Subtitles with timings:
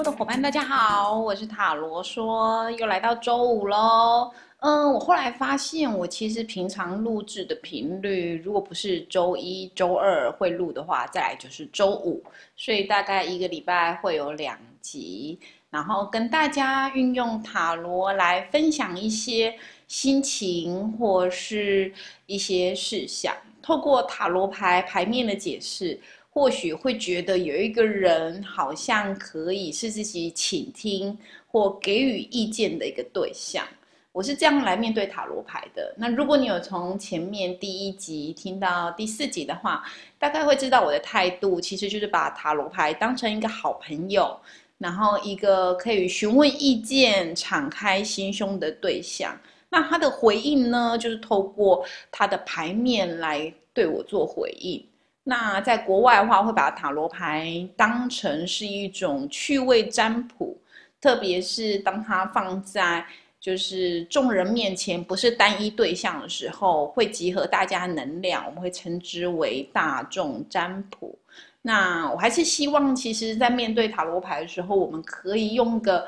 [0.00, 4.32] 说的伙伴，大家好，我是塔罗说，又来到周五喽。
[4.60, 12.24] 嗯，我后来发现，我其实平常录制的频率，如果不是周一周二会录的话，再来就是周五，
[12.56, 19.54] 所以大概一个礼拜会有两集，然后跟大家运用塔罗来分享一些
[19.86, 21.92] 心情或是
[22.24, 26.00] 一些事项，透过塔罗牌牌面的解释。
[26.40, 31.14] 或许会觉得有一个人好像可以是自己倾听
[31.46, 33.62] 或给予意见的一个对象，
[34.10, 35.94] 我是这样来面对塔罗牌的。
[35.98, 39.84] 那如果你有从前面第一集听到第四集的话，
[40.18, 44.34] 大概会知道我的态度其实就是把塔罗牌当成一个好朋友，
[44.78, 49.38] 然后一个可以询问意见、敞开心胸的对象。
[49.68, 54.82] 那他的回应呢，就是透过他的牌面来对我做回应。
[55.22, 60.58] 那在国外的话，会把塔罗牌当成是一种趣味占卜，
[61.00, 63.04] 特别是当它放在
[63.38, 71.16] 就是众人面前，不是单一对象的时候，会集合大家能量，我们会称之为大众占卜。
[71.62, 76.06] 那我还是希望，其实，在面对塔罗牌的时候，我们可以用个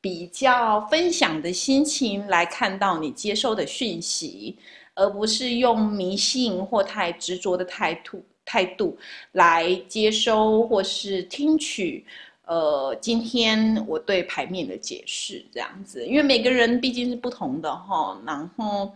[0.00, 4.58] 比较分享的心情来看到你接收的讯息，
[4.94, 8.24] 而不是用迷信或太执着的态度。
[8.44, 8.96] 态度
[9.32, 12.04] 来接收或是听取，
[12.44, 18.20] 呃，今天我对牌面的解释这样子，因为每个人毕竟是不同的哈。
[18.26, 18.92] 然后，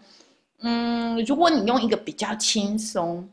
[0.61, 3.27] 嗯，如果你用一个比较轻松、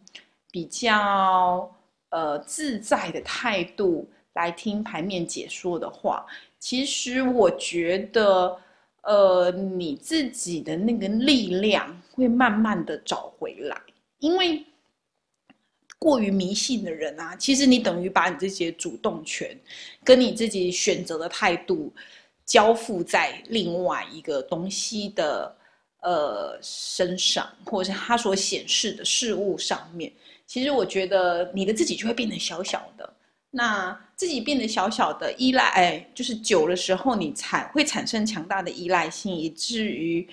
[0.52, 1.70] 比较
[2.10, 6.26] 呃自在的态度来听牌面解说的话，
[6.60, 8.58] 其实我觉得，
[9.02, 13.78] 呃，你自己的那个力量会慢慢的找回来，
[14.20, 14.64] 因为。
[15.98, 19.58] 过于迷信的人啊，其实你等于把你这些主动权，
[20.04, 21.92] 跟你自己选择的态度，
[22.46, 25.56] 交付在另外一个东西的
[26.02, 30.12] 呃身上，或者是他所显示的事物上面。
[30.46, 33.14] 其实我觉得你的自己就会变得小小的，
[33.50, 40.28] 那自己变得小小的依赖，哎，就是久的时候你产会产生强大的依赖性，以至于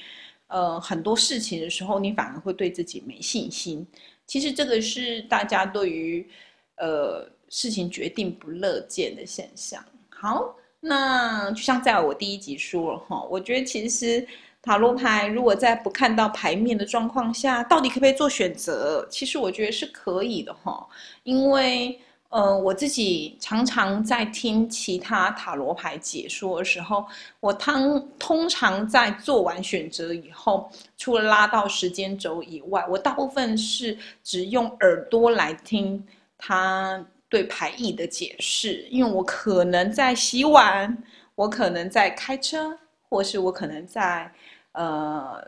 [0.49, 3.87] 呃很多事情的时候，你反而会对自己没信心。
[4.27, 6.29] 其实这个是大家对于，
[6.77, 9.85] 呃，事情决定不乐见的现象。
[10.09, 14.27] 好，那就像在我第一集说了哈，我觉得其实
[14.63, 19.07] 塔罗牌如果在不看到牌面的状况下，到底可不可以做选择？
[19.11, 20.87] 其实我觉得是可以的哈，
[21.25, 22.01] 因为。
[22.33, 27.07] 呃，我自己常常在听其他塔罗牌解说的时候，
[27.41, 36.03] 我通通常在做完选择以后，除了拉到时间轴以外，我大部分是只用耳朵来听
[36.39, 40.97] 他对牌意的解释，因为我可能在洗碗，
[41.35, 42.79] 我可能在开车，
[43.11, 44.33] 或是我可能在
[44.73, 45.47] 呃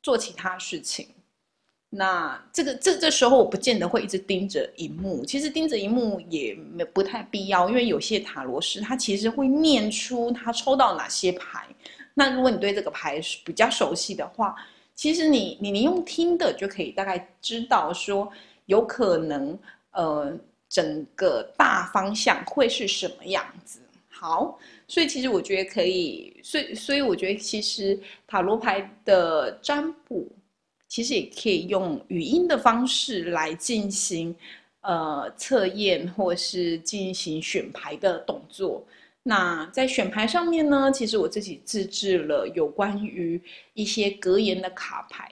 [0.00, 1.08] 做其他事情。
[1.92, 11.66] 那这个这这时候我不见得会一直盯着荧幕，其实盯着荧幕也没不太必要，因为有些塔罗师他其实会念出他抽到哪些牌。
[12.14, 14.54] 那如果你对这个牌比较熟悉的话，
[14.94, 18.30] 其实你你你用听的就可以大概知道说
[18.66, 19.58] 有可能
[19.90, 20.32] 呃
[20.68, 23.80] 整个大方向会是什么样子。
[24.08, 30.28] 好，所以其实我觉得可以，所以所以我觉得其实塔罗牌的占卜。
[30.90, 34.34] 其实也可以用语音的方式来进行，
[34.80, 38.84] 呃，测验或是进行选牌的动作。
[39.22, 43.40] 那在选牌上面呢，其实我自己自制了有关于
[43.74, 45.30] 一些格言的卡牌。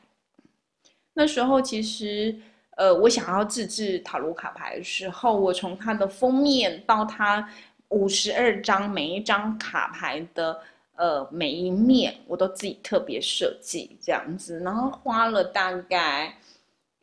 [1.13, 2.39] 那时候其实，
[2.77, 7.53] 呃，我想要自制塔罗卡牌的时候，我从它的封面到它
[7.89, 10.61] 五十二张每一张卡牌的。
[10.99, 16.37] 呃，每一面我都自己特别设计这样子，然后花了大概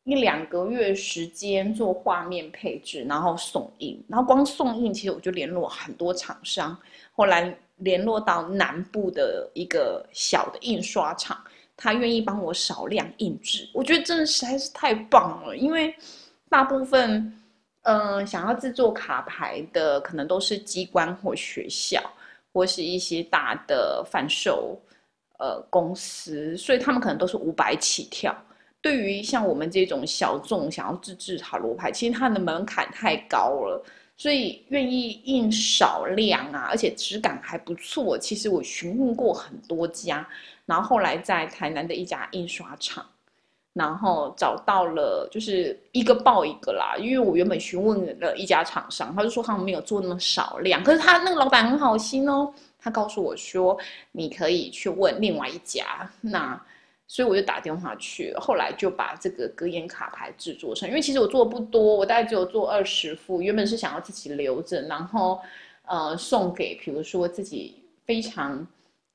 [0.03, 6.77] 一两个月时间做画面配置，然后送印，然后光送印，其实我就联络很多厂商，
[7.13, 11.41] 后来联络到南部的一个小的印刷厂，
[11.77, 15.95] 他愿意帮我少量印制，我觉得真的实在是太棒了，因为
[16.49, 17.33] 大部分
[17.83, 22.03] 嗯想要制作卡牌的，可能都是机关或学校。
[22.55, 24.81] 或是一些大的贩售
[25.39, 28.33] 呃公司，所以他们可能都是五百起跳。
[28.79, 33.83] 对于像我们这种小众想要自制塔罗牌，其实它的门槛太高了，
[34.15, 38.17] 所以愿意印少量啊，而且质感还不错。
[38.17, 40.25] 其实我询问过很多家，
[40.65, 43.05] 然后后来在台南的一家印刷厂，
[43.75, 46.95] 然后找到了就是一个报一个啦。
[46.97, 53.77] 因为我原本询问了一家厂商，他就说他们没有做那么少量，可是他那个老板很好心哦，他告诉我说
[54.13, 56.09] 你可以去问另外一家。
[56.21, 56.59] 那
[57.07, 60.89] 所以我就打电话去，后来就把这个格言卡牌制作成。
[60.89, 63.43] 因为其实我做的不多，我大概只有做二十副。
[63.43, 65.39] 原本是想要自己留着，然后
[65.85, 67.75] 呃送给比如说自己
[68.05, 68.65] 非常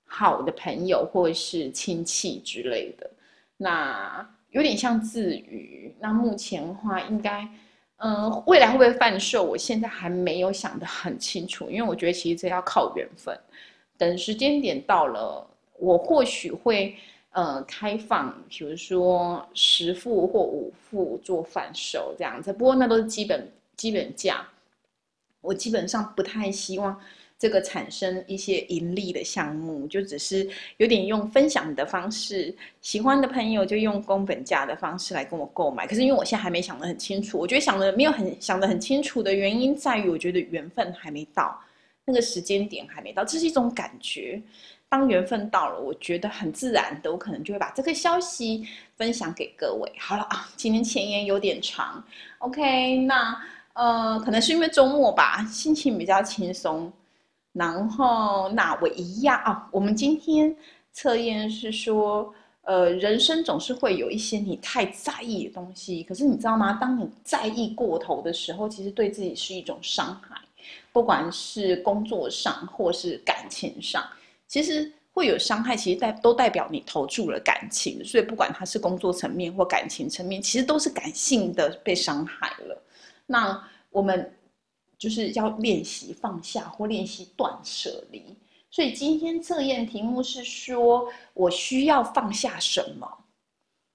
[0.05, 3.11] 好的朋友或者是亲戚之类的。
[3.57, 5.95] 那有点像自娱。
[5.99, 7.49] 那目前的话，应该
[7.97, 13.39] 嗯未来会不会贩售，我现在还没有想得很清楚，因为我觉得其实这要靠缘分。
[13.99, 15.47] 等时间点到了，
[15.79, 16.97] 我或许会。
[17.33, 24.45] 呃，开放，比如说十副或五副做贩售这样子，不过那都是基本基本价。
[25.41, 27.01] 我基本上不太希望
[27.41, 30.47] 这个产生一些盈利的项目，就只是
[30.77, 35.87] 有点用分享的方式，喜欢的朋友就用工本价的方式来跟我购买。
[35.87, 41.59] 可是因为我现在还没想得很清楚，我觉得想的没有很想得很清楚的原因在于，我觉得缘分还没到，
[42.05, 44.39] 那个时间点还没到，这是一种感觉。
[44.91, 48.67] 当缘分到了，我觉得很自然的，我可能就会把这个消息
[48.97, 49.91] 分享给各位。
[49.99, 52.05] 好了啊，今天前言有点长
[52.39, 53.41] ，OK，那
[53.73, 56.93] 呃，可能是因为周末吧，心情比较轻松。
[57.53, 60.55] 然后那我一样啊，我们今天
[60.93, 62.33] 测验是说，
[62.63, 66.79] 呃，人生总是会有一些你太在意的东西，可是你知道吗？
[66.81, 70.37] 当你在意过头的时候，其实对自己是一种伤害，
[70.93, 74.05] 不管是工作上或是感情上。
[74.47, 82.83] 其实会有伤害，其实代都代表你投注了感情，所以不管它是工作层面或感情层面，其实都是感性的被伤害了。
[83.27, 83.61] 那
[83.91, 84.33] 我们
[85.01, 88.23] 就是要练习放下或练习断舍离。
[88.71, 93.09] 所以今天测验题目是说，我需要放下什么？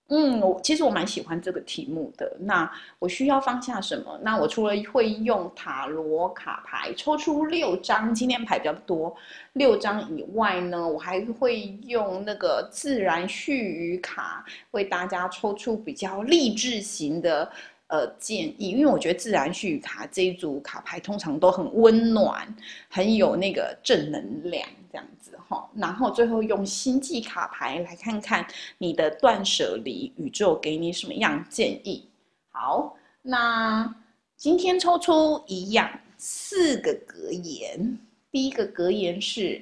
[0.10, 2.38] 嗯，我其实我蛮喜欢这个题目的。
[2.42, 4.20] 那我需要放下什么？
[4.22, 9.16] 那我除了会用塔罗卡牌抽出六张，今天牌比较多，
[9.54, 17.52] 六张以外呢，我还会用那个自然序语卡为大家抽出比较励志型的
[17.88, 18.70] 呃建议。
[18.70, 22.48] 因为我觉得自然序卡这一组卡牌通常都很温暖，
[22.90, 25.06] 很有那个正能量，这样。
[25.20, 28.46] 子哈，然后最后用星际卡牌来看看
[28.78, 32.08] 你的断舍离，宇宙给你什么样建议？
[32.52, 33.96] 好，那
[34.38, 37.98] 今天抽出一样四个格言。
[38.32, 39.60] 第一个格言是：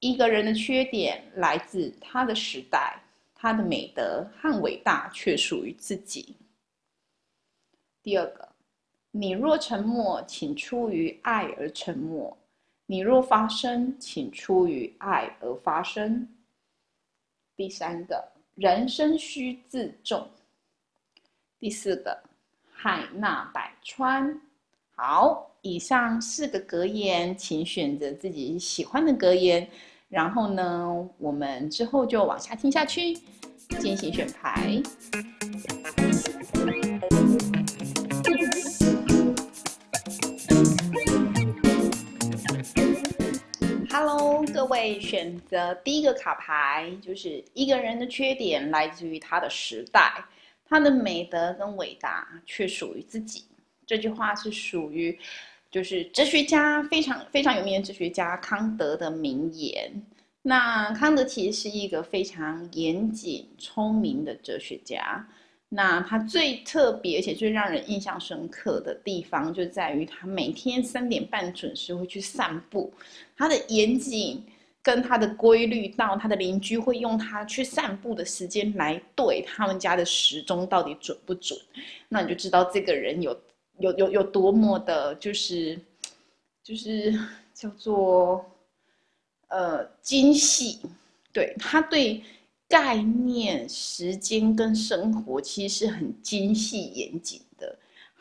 [0.00, 2.98] 一个人的缺点来自他的时代，
[3.34, 6.34] 他的美德和伟大却属于自己。
[8.04, 8.46] 第二个，
[9.12, 12.36] 你若沉默，请出于爱而沉默。
[12.84, 16.28] 你若发生，请出于爱而发生。
[17.56, 18.22] 第三个，
[18.56, 20.28] 人生需自重。
[21.58, 22.22] 第四个，
[22.74, 24.38] 海纳百川。
[24.94, 29.66] 好，以上四个格言，请选择自己喜欢的格言。
[30.10, 33.14] 然后呢，我们之后就往下听下去，
[33.80, 34.82] 进行选牌。
[44.84, 50.22] 各位选择第一个卡牌，就是一个人的缺点来自于他的时代，
[50.66, 53.46] 他的美德跟伟大却属于自己。
[53.86, 55.18] 这句话是属于，
[55.70, 59.90] 就是哲学家非常非常有名的哲学家康德的名言。
[60.42, 65.26] 那康德其实是一个非常严谨、聪明的哲学家。
[65.70, 72.92] 那他最特别而且最让人印象深刻的地方，就在于他每天三点半准时会去散步。
[73.34, 74.44] 他的严谨。
[74.84, 81.58] 跟他的规律，到他的邻居会用他去散步的时间来对他们家的时钟到底准不准，
[82.10, 83.34] 那你就知道这个人有
[83.78, 85.80] 有有有多么的，就是
[86.62, 87.18] 就是
[87.54, 88.44] 叫做
[89.48, 90.80] 呃精细，
[91.32, 92.22] 对他对
[92.68, 97.40] 概念、时间跟生活其实是很精细严谨。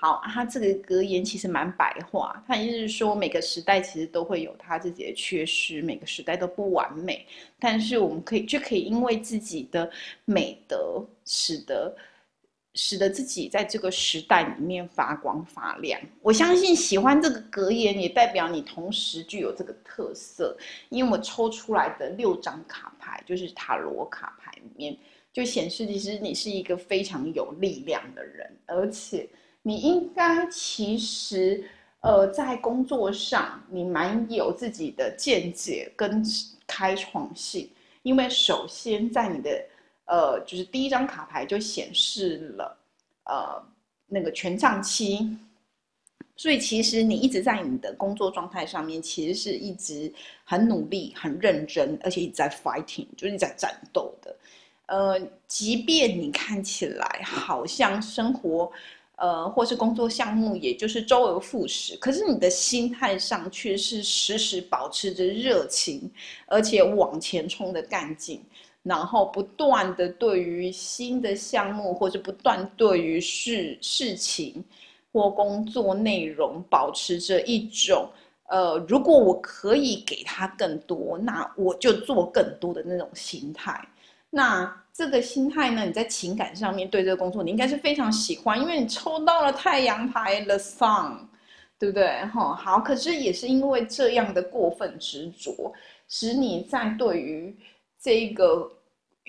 [0.03, 7.25] 好，他这个格言其实蛮白话，他意思是说每个时代其实都会有他自己的缺失，每个时代都不完美，
[7.57, 9.89] 但是我们可以就可以因为自己的
[10.25, 11.95] 美德，使得
[12.73, 15.97] 使得自己在这个时代里面发光发亮。
[16.21, 20.57] 我相信喜欢这个格言，也代表你同时具有这个特色，
[20.89, 24.97] 因为我抽出来的六张卡牌就是塔罗卡牌里面
[25.31, 29.25] 就显示，其实你是一个非常有力量的人，而且。
[29.63, 31.63] 你应该其实，
[32.01, 36.23] 呃，在工作上你蛮有自己的见解跟
[36.67, 37.67] 开创性，
[38.03, 39.65] 因为首先在你的
[40.05, 42.77] 呃，就是第一张卡牌就显示了
[43.23, 43.63] 呃
[44.05, 45.35] 那个权杖七。
[46.35, 50.11] 所以其实你一直在你的工作状态上面，其实是一直
[50.43, 54.35] 很努力、很认真，而且一直在 fighting，就是在战斗的。
[54.87, 55.17] 呃，
[55.47, 58.69] 即便你看起来好像生活，
[59.15, 66.11] 呃，或是工作项目，也就是周而复始，可是你的心态上却是时时保持着热情，
[66.47, 68.43] 而且往前冲的干劲，
[68.83, 74.63] 然后不断的对于新的项目，或者不断对于事事情。
[75.15, 78.09] 或工作内容保持着一种，
[78.47, 83.79] 呃，如果我可以给他更多，那我就做更多的那种心态。
[84.31, 85.83] 那这个心态呢？
[85.85, 91.17] 你在情感上面对这个工作，你应该是非常喜欢，因为你抽到了太阳牌 The Sun，
[91.79, 92.23] 对不对？
[92.27, 92.79] 哈，好。
[92.79, 95.73] 可是也是因为这样的过分执着，
[96.07, 97.55] 使你在对于
[97.99, 98.71] 这个。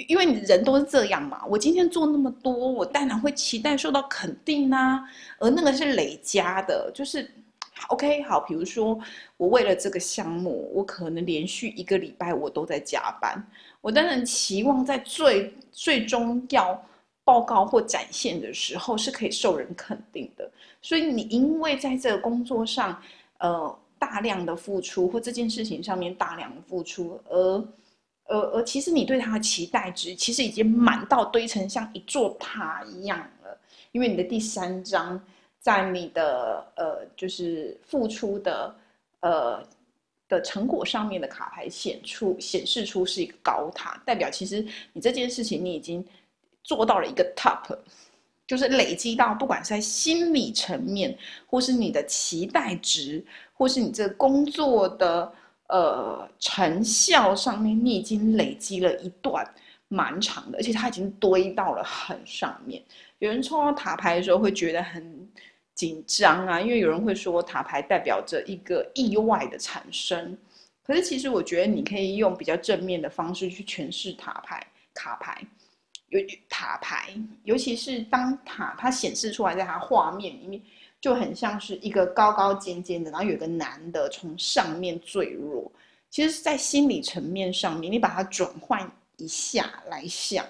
[0.08, 5.00] 因为你人都是这样嘛，我今天做那么多，我当然会期待受到肯定呐。
[5.38, 7.30] 而那个是累加的，就是
[7.90, 8.98] ，OK，好，比如说
[9.36, 13.40] 我为了这个项目，我可能连续一个礼拜我都在加班，
[13.84, 16.82] 我当然期望在最最终要
[17.22, 20.50] 报告或展现的时候是可以受人肯定的。
[20.80, 22.98] 所以你因为在这个工作上，
[23.36, 27.68] 呃，大量的付出或这件事情上面大量的付出，而。
[28.26, 33.58] 而而其实你对他的期待值其实已经满到堆成像一座塔一样了，
[33.92, 35.22] 因为你的第三章
[35.60, 38.74] 在你的呃就是付出的
[39.20, 39.62] 呃
[40.34, 46.04] 的成果上面的卡牌显出显示出是一个高塔，代表其实你这件事情你已经
[46.62, 47.76] 做到了一个 top，
[48.46, 55.32] 就是累积到不管是在心理层面，或是你的期待值，或是你这工作的。
[55.68, 59.42] 呃，成效上面你已经累积了一段
[59.88, 62.82] 蛮长的，而且它已经堆到了很上面。
[63.18, 65.26] 有人抽到塔牌的时候会觉得很
[65.74, 70.36] 紧张啊，因为有人会说塔牌代表着一个意外的产生。
[70.82, 75.44] 可是其实我觉得你可以用比较正面的方式去诠释塔牌卡牌，
[76.08, 80.60] 有塔牌，尤其是当塔它显示出来在它画面里面。
[81.00, 85.70] 就很像是一个高高尖尖的，然后有个男的从上面坠落。
[86.08, 90.46] 其实是在心理层面上面，你把它转换一下来想，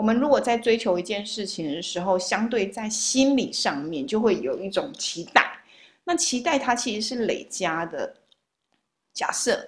[0.00, 5.62] 我们如果在追求一件事情的时候，相对在心理上面就会有一种期待。
[6.04, 8.14] 那期待它其实是累加的。
[9.12, 9.62] 假设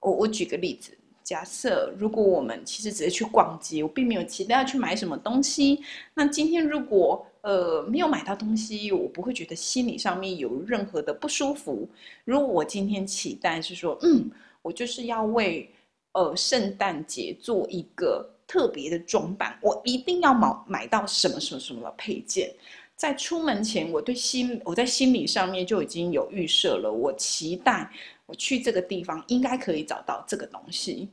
[0.00, 0.92] 我我举个例子，
[1.24, 5.82] 假设如果我们其实只是去逛街，我并没有期待要去买什么东西。
[6.12, 11.88] 那今天如果呃，没有买到东西，我不会觉得心理上面有任何的不舒服。
[12.26, 15.72] 如果我今天期待是说，嗯，我就是要为
[16.12, 22.52] 呃圣诞节做一个特别的装扮，我一定要买买到什么什么什么配件，
[22.96, 27.88] 在出门前，我对心我在心理上面就已经有预设了，我期待
[28.26, 31.08] 我去这个地方应该可以找到这个东西。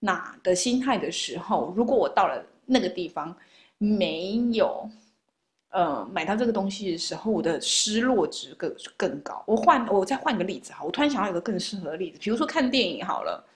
[0.00, 3.36] 那的心态的时候，如果我到了那个地方
[3.78, 4.90] 没有。
[5.70, 9.44] 呃，买到这个东西的时候，我的失落值更更高。
[9.46, 13.46] 我换，我再换个例子哈，我突然想到一个更适合的例子，比如说看电影好了，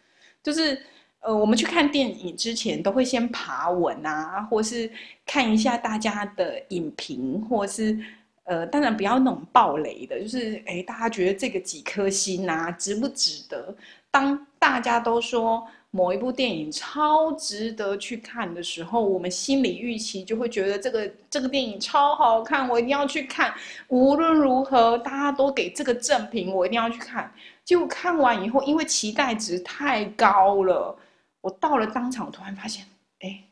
[0.42, 0.78] 就是
[1.22, 4.90] 呃，我们去看电影之前都会先爬文啊，或是
[5.24, 7.98] 看一下大家的影评，或是
[8.44, 13.74] 呃，当然不要那种暴雷的，就是哎，大家觉得这个几颗星啊，值不值得？
[14.10, 15.66] 当大家都说。
[15.94, 23.52] 某一部电影超值得去看的时候，我们心理预期就会觉得这个这个电影超好看，我一定要去看。
[23.88, 27.30] 无论如何，大家都给这个正评，我一定要去看。
[27.62, 30.96] 结果看完以后，因为期待值太高了，
[31.42, 32.86] 我到了当场，突然发现，
[33.20, 33.44] 哎，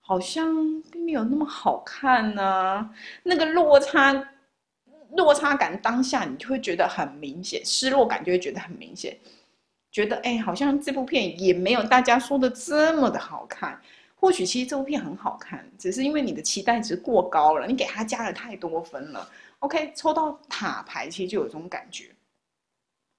[0.00, 2.90] 好像并没有那么好看呢。
[3.22, 4.12] 那个落差，
[5.10, 9.16] 落差感当下你就会觉得很明显，失落感就会觉得很明显。
[9.92, 13.80] 觉得哎，好像这部片也没有大家说的这么的好看。
[14.16, 19.30] 或许其实这部片很好看，只是因为你的期待值过高了，你给他加了太多分了。
[19.58, 22.10] OK，抽到塔牌其实就有这种感觉。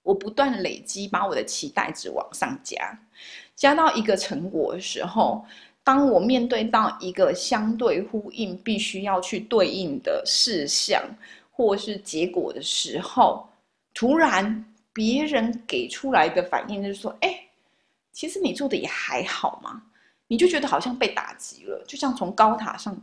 [0.02, 2.98] 我不断累积，把我的期待值往上加，
[3.56, 5.44] 加到一个成果的时候，
[5.84, 11.02] 当我面对到一个相对呼应、必须要去对应的事项
[11.52, 13.48] 或是结果的时候，
[13.94, 14.66] 突然。
[14.96, 17.38] 别人给出来的反应就是说：“哎，
[18.14, 19.84] 其实你做的也还好嘛。”
[20.26, 22.98] 你就觉得好像被打击了，就像从高塔上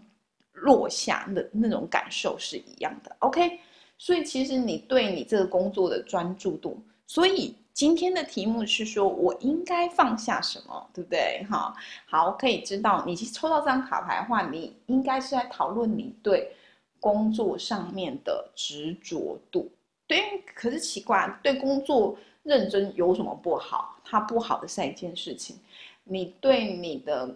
[0.54, 3.14] 落下的那种感受是一样的。
[3.18, 3.60] OK，
[3.98, 11.44] 所以其实你对你这个工作的专注度，所以今天的题目是说我应该放下什么，对不对？
[11.50, 11.74] 哈，
[12.06, 16.54] 好，可以知道你抽到这张卡牌的话，你应该是在讨论你对
[17.00, 19.70] 工作上面的执着度。
[20.06, 23.96] 对，可是奇怪，对工作认真有什么不好？
[24.04, 25.56] 它不好的是一件事情，
[26.04, 27.34] 你对你的。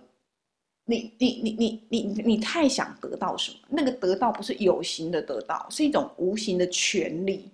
[0.88, 3.58] 你你你你你你太想得到什么？
[3.68, 7.50] 那个得到不是有形的得到，是一种无形的权利，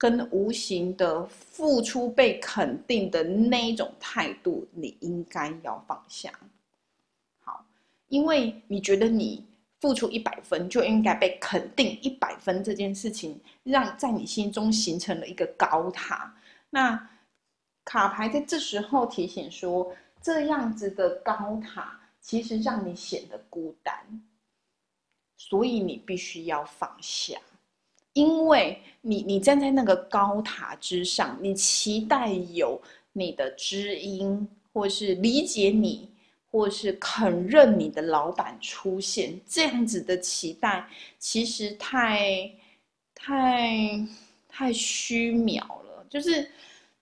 [0.00, 6.32] 跟无形的付出被肯定的那一种态度，你应该要放下。
[7.40, 7.62] 好，
[8.08, 9.44] 因为你觉得你
[9.78, 16.34] 付出一百分就应该被肯定一百分这件事情，让在你心中形成了一个高塔。
[16.70, 17.10] 那
[17.84, 21.98] 卡牌在这时候提醒说，这样子的高塔。
[22.22, 23.94] 其实让你显得孤单，
[25.38, 27.40] 所以你必须要放下，
[28.12, 32.80] 因为你你站在那个高塔之上，你期待有
[33.12, 36.08] 你的知音，或是理解你，
[36.50, 40.86] 或是肯认你的老板出现，这样子的期待
[41.18, 42.50] 其实太
[43.14, 44.06] 太
[44.48, 46.50] 太虚渺了，就是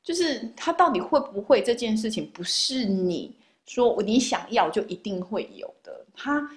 [0.03, 3.35] 就是他到底会不会这件事情，不是你。
[3.71, 6.51] 说你想要就一定会有的，他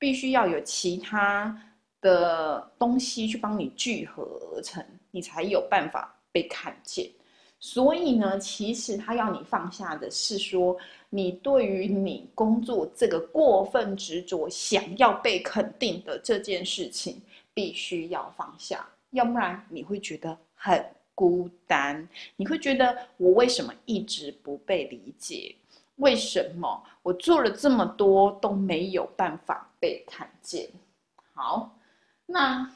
[0.00, 1.56] 必须要有其他
[2.00, 4.22] 的东西去帮你聚合
[4.52, 7.10] 而成，你才有办法被看见。
[7.58, 10.76] 所以呢，其实他要你放下的是说，
[11.08, 17.20] 你对于你工作这个过分执着、想要被肯定的这件事情，
[17.54, 20.84] 必须要放下，要不然你会觉得很
[21.14, 25.56] 孤单，你会觉得我为什么一直不被理解？
[25.96, 30.68] 为什么我做了这么多都没有办法被看见？
[31.32, 31.74] 好，
[32.26, 32.70] 那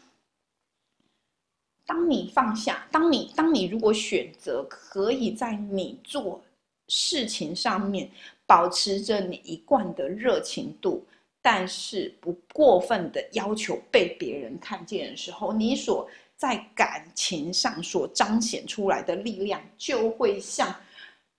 [1.84, 6.40] 当你放下，当你当你如果选择可以在你做
[6.88, 8.08] 事情上面
[8.46, 11.04] 保持着你一贯的热情度，
[11.42, 20.74] 但是不过分的要求被别人看见的时候，你所在感情上所彰显出来的力量就会像。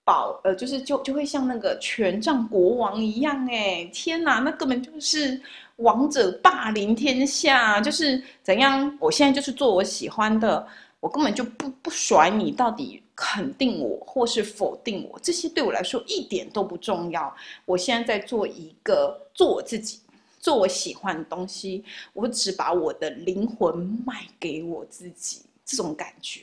[0.04, 5.40] 保呃，就是就就会像那个权杖国王一样，哎，天哪，那根本就是
[5.82, 8.98] 王者霸凌天下，就是怎样？
[9.00, 10.66] 我现在就是做我喜欢的，
[11.00, 17.34] 我根本就不不甩你，到底肯定我或是否定我，这些对我来说一点都不重要。
[17.66, 20.00] 我现在在做一个做我自己，
[20.40, 26.42] 做我喜欢的东西，我只把我的灵魂卖给我自己，这种感觉。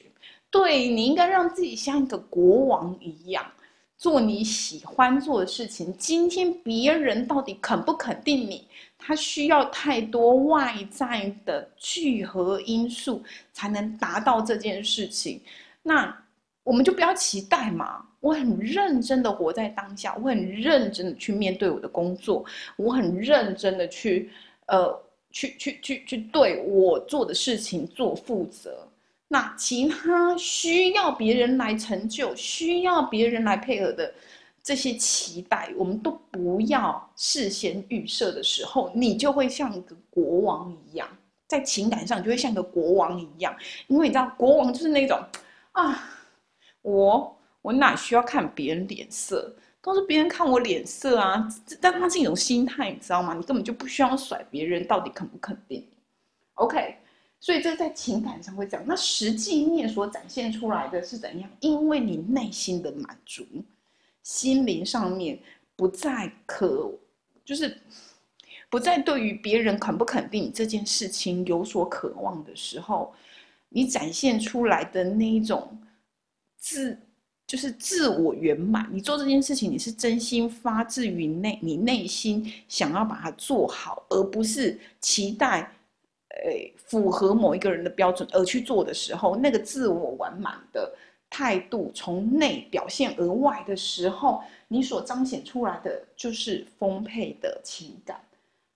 [0.50, 3.44] 对你应该让自己像一个国王一样，
[3.98, 5.94] 做你喜欢做的事情。
[5.98, 8.66] 今天别人到底肯不肯定你？
[8.96, 15.40] 他需要太多外在的聚合因素才能达到这件事情。
[15.82, 16.16] 那
[16.62, 18.04] 我们就不要期待嘛。
[18.20, 22.44] 我很认真的活在当下，我很认真的去面对我的工作，
[22.76, 24.30] 我很认真的去
[24.66, 28.86] 呃去去去去对我做的事情做负责。
[29.30, 34.12] 那其他需要别人来成就、需要别人来配合的
[34.62, 41.06] 这些期待，我们都不要事先预设的时候，你就会像一个国王一样，
[41.46, 43.54] 在情感上就会像个国王一样，
[43.86, 45.20] 因为你知道，国王就是那种
[45.72, 46.10] 啊，
[46.80, 51.46] 我我哪需要看别人脸色，都是别人看我脸色啊，
[51.82, 53.34] 但它是一种心态，你知道吗？
[53.34, 55.86] 你根本就不需要甩别人到底肯不肯定
[56.54, 56.96] ，OK。
[57.40, 61.48] 所以这在情感上会这样，那实际面所展现出来的是怎样？
[61.60, 63.44] 因为你内心的满足，
[64.24, 65.38] 心灵上面
[65.76, 66.92] 不再渴，
[67.44, 67.80] 就是
[68.68, 73.14] 不再对于别人肯不肯定这件事情有所渴望的时候，
[73.68, 75.80] 你展现出来的那一种
[76.56, 76.98] 自，
[77.46, 78.90] 就是自我圆满。
[78.92, 85.72] 你做这件事情，你是真心发自于内，你内心想要把它做好，而不是期待。
[86.44, 90.92] 诶，符合某一个人的标准而去做的时候，那个自我完满的
[91.28, 98.20] 态度从内表现而外的时候，你所彰显出来的就是丰沛的情感，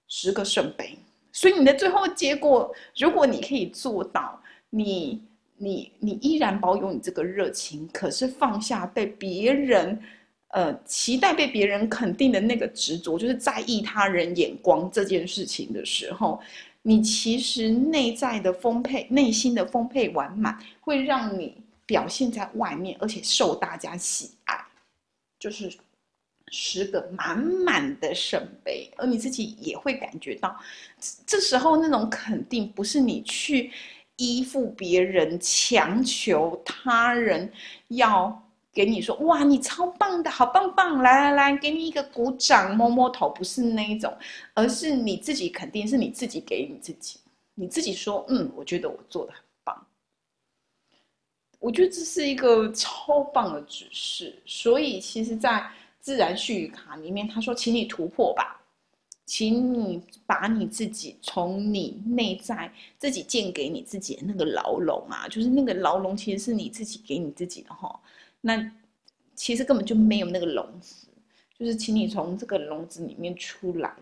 [0.09, 0.99] 十个圣杯。
[1.33, 5.23] 所以你的最后结果，如果你可以做到，你
[5.57, 9.99] 你你依然保有你这个热情，可是放下被别人
[10.49, 16.41] 呃期待被别人肯定的那个执着，就是在意他人眼光这件事情的时候。
[16.83, 24.65] 你其实内在的丰沛，内心的丰沛完满，会让你表现在外面，而且受大家喜爱，
[25.39, 25.73] 就是
[26.49, 30.59] 十个满满的圣杯，而你自己也会感觉到，
[31.25, 33.71] 这时候那种肯定不是你去
[34.17, 37.51] 依附别人，强求他人
[37.89, 38.42] 要
[38.73, 44.13] 给你说哇，你超棒的，好棒棒，来来来，给你一个鼓掌，摸摸头，不是那一种，
[44.55, 47.19] 而是你自己肯定是你自己给你自己，
[47.55, 49.87] 你自己说，嗯，我觉得我做的很棒，
[51.59, 54.35] 我觉得这是一个超棒的指示。
[54.47, 58.59] 所以其实，在自然序语卡里面，他说，请你突破吧。
[59.25, 67.99] 请你把你自己从你内在自己建给你自己的那个牢笼啊，就是那个牢笼其实是你自己给你自己的哈。
[68.43, 68.71] 那
[69.35, 71.07] 其实根本就没有那个笼子，
[71.59, 73.95] 就是请你从这个笼子里面出来，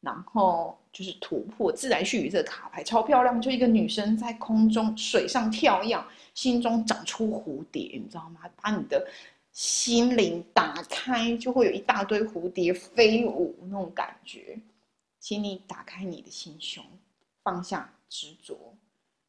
[0.00, 1.72] 然后就是突破。
[1.72, 5.98] 自然序语这个卡牌超漂亮，就一个女生在空中水上跳跃，
[6.34, 8.40] 心中长出蝴蝶，你知道吗？
[8.62, 9.04] 把你的
[9.50, 14.58] 心灵打开，就会有一大堆蝴蝶飞舞那种感觉。
[15.18, 16.84] 请你打开你的心胸，
[17.42, 18.76] 放下执着，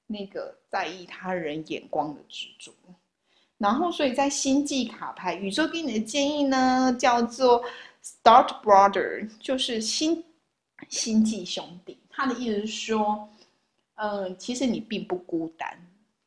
[0.05, 2.71] 那个在意他人眼光的执着。
[3.57, 7.63] 然后，所以在星际卡牌，宇宙给你的建议呢，叫做
[8.03, 10.23] “Start Brother”，就是星
[10.89, 11.97] 星际兄弟。
[12.09, 13.27] 他的意思是说，
[13.95, 15.75] 嗯，其实你并不孤单，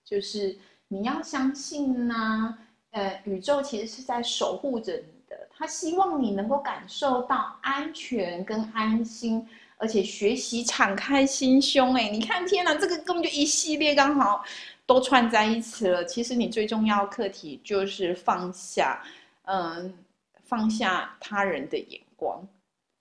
[0.05, 0.57] 就是
[0.89, 2.59] 你要相信呢，
[2.91, 9.47] 呃，宇宙其实是在守护着你的，他希望你能够感受到安全跟安心。
[9.83, 14.45] 而且学习敞开心胸，哎，你看，天哪，这个根本就一系列刚好
[14.91, 16.05] 都串在一起了。
[16.05, 19.01] 其实你最重要课题就是放下，
[19.45, 19.95] 嗯，
[20.43, 22.45] 放下他人的眼光，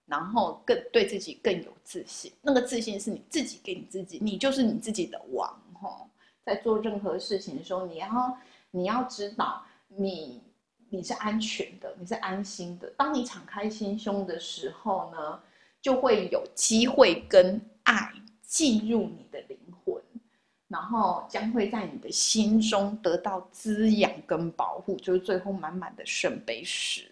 [0.05, 2.31] 然后更对自己更有自信。
[2.43, 5.49] 那个自信是你自己给你自己，你就是你自己的王，
[5.81, 6.05] 哈。
[6.45, 8.37] 在做任何事情的时候，你要
[8.69, 10.39] 你要知道，你
[10.89, 12.87] 你是安全的，你是安心的。
[12.95, 15.39] 当你敞开心胸的时候呢？
[15.81, 19.57] 就会有机会跟爱进入你的灵，
[20.69, 27.11] 然后将会在你的心中得到滋养跟保护，就是最后满满的圣杯十。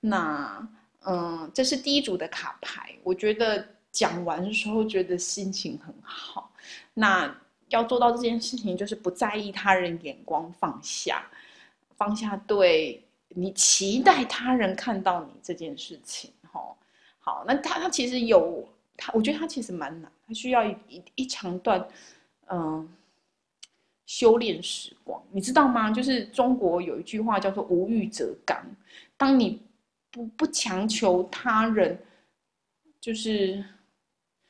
[0.00, 0.66] 那
[1.06, 6.50] 嗯，这是第一组的卡牌，我觉得讲完的时候觉得心情很好。
[6.94, 7.36] 那
[7.68, 11.22] 要做到这件事情，就是不在意他人眼光，放下，
[11.96, 16.30] 放下对你期待他人看到你这件事情。
[17.18, 21.82] 好，那他他其实有他，我觉得他其实蛮难，他需要一一一长段，
[22.54, 22.88] 嗯，
[24.06, 25.90] 修炼时光，你知道吗？
[25.90, 28.56] 就是中国有一句话叫做“无欲则刚”，
[29.18, 29.60] 当你
[30.12, 31.98] 不不强求他人，
[33.00, 33.64] 就是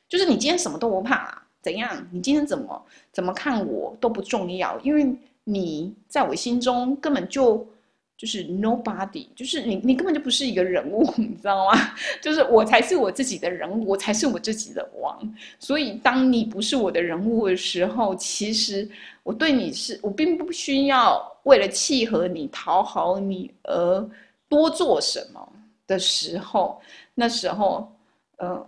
[0.07, 2.07] 就是你今天什么都不怕，怎样？
[2.11, 7.67] 你今天怎么怎么看我都不重要，因为你在我心中根本就。
[8.17, 11.77] 就是 nobody，就是你，你根本就不是一个人物， 你知道吗？
[12.21, 15.19] 就是我才是我自己的人物，我才是我自己的王。
[15.59, 18.89] 所以，当你不是我的人物的时候，其实
[19.23, 24.09] 我对你是我并不需要为了契合你、讨好你而
[24.47, 25.53] 多做什么
[25.85, 26.81] 的时候，
[27.13, 27.93] 那时候，
[28.37, 28.65] 呃，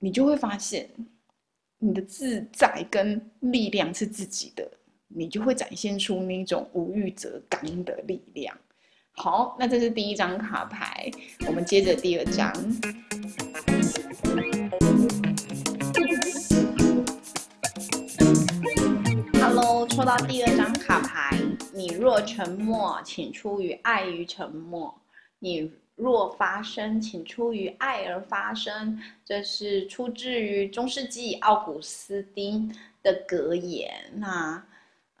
[0.00, 0.90] 你就会发现
[1.78, 4.68] 你的自在跟力量是自己的，
[5.06, 8.56] 你就会展现出那种无欲则刚的力量。
[9.16, 11.10] 好，那这是第一张卡牌，
[11.46, 12.50] 我们接着第二张。
[19.34, 21.38] Hello，抽到第二张卡牌，
[21.74, 24.90] 你若沉默，请出于爱于沉默；
[25.38, 28.98] 你若发声，请出于爱而发声。
[29.24, 33.90] 这是出自于中世纪奥古斯丁的格言。
[34.14, 34.64] 那。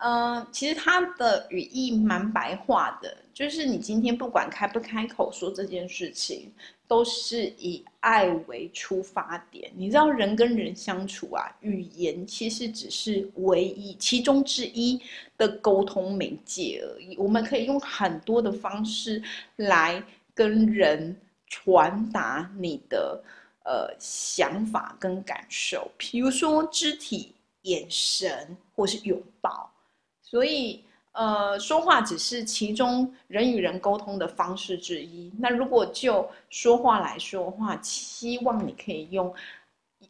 [0.02, 6.52] 嗯，其实它的语义蛮白话的，就是你今天不管开不开口说这件事情，
[6.86, 9.72] 都是以爱为出发点。
[9.74, 15.00] 你知道人跟人相处啊，语言其实只是唯一其中之一
[15.38, 17.16] 的沟通媒介而已。
[17.16, 19.22] 我们可以用很多的方式
[19.56, 23.24] 来跟人传达你的
[23.64, 29.72] 呃想法跟感受，比如说肢体、眼神或是拥抱。
[30.20, 35.32] 所以，呃，说话只是其中人与人沟通的方式之一。
[35.38, 39.34] 那如果就说话来说话，希望你可以用，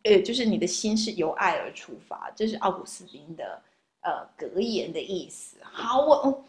[0.02, 3.62] 呃，就是你的心是由爱而出发，这是奥古斯丁的
[4.02, 5.56] 呃格言的意思。
[5.62, 6.44] 好，我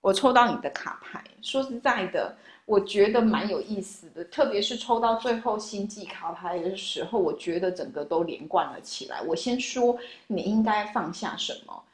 [0.00, 2.34] 我抽到你的卡牌，说实在的，
[2.64, 9.20] 我觉得蛮有意思的，特别是抽到最后星际卡牌的时候，我觉得整个都连贯了起来。
[9.20, 11.84] 我先说，你应该放下什么？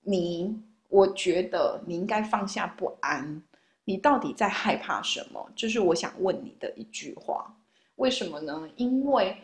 [0.00, 0.58] 你，
[0.92, 3.42] 我觉得你应该放下不安。
[3.84, 5.50] 你到底在害怕什么？
[5.56, 7.50] 这是我想问你的一句话。
[7.96, 8.68] 为什么呢？
[8.76, 9.34] 因为，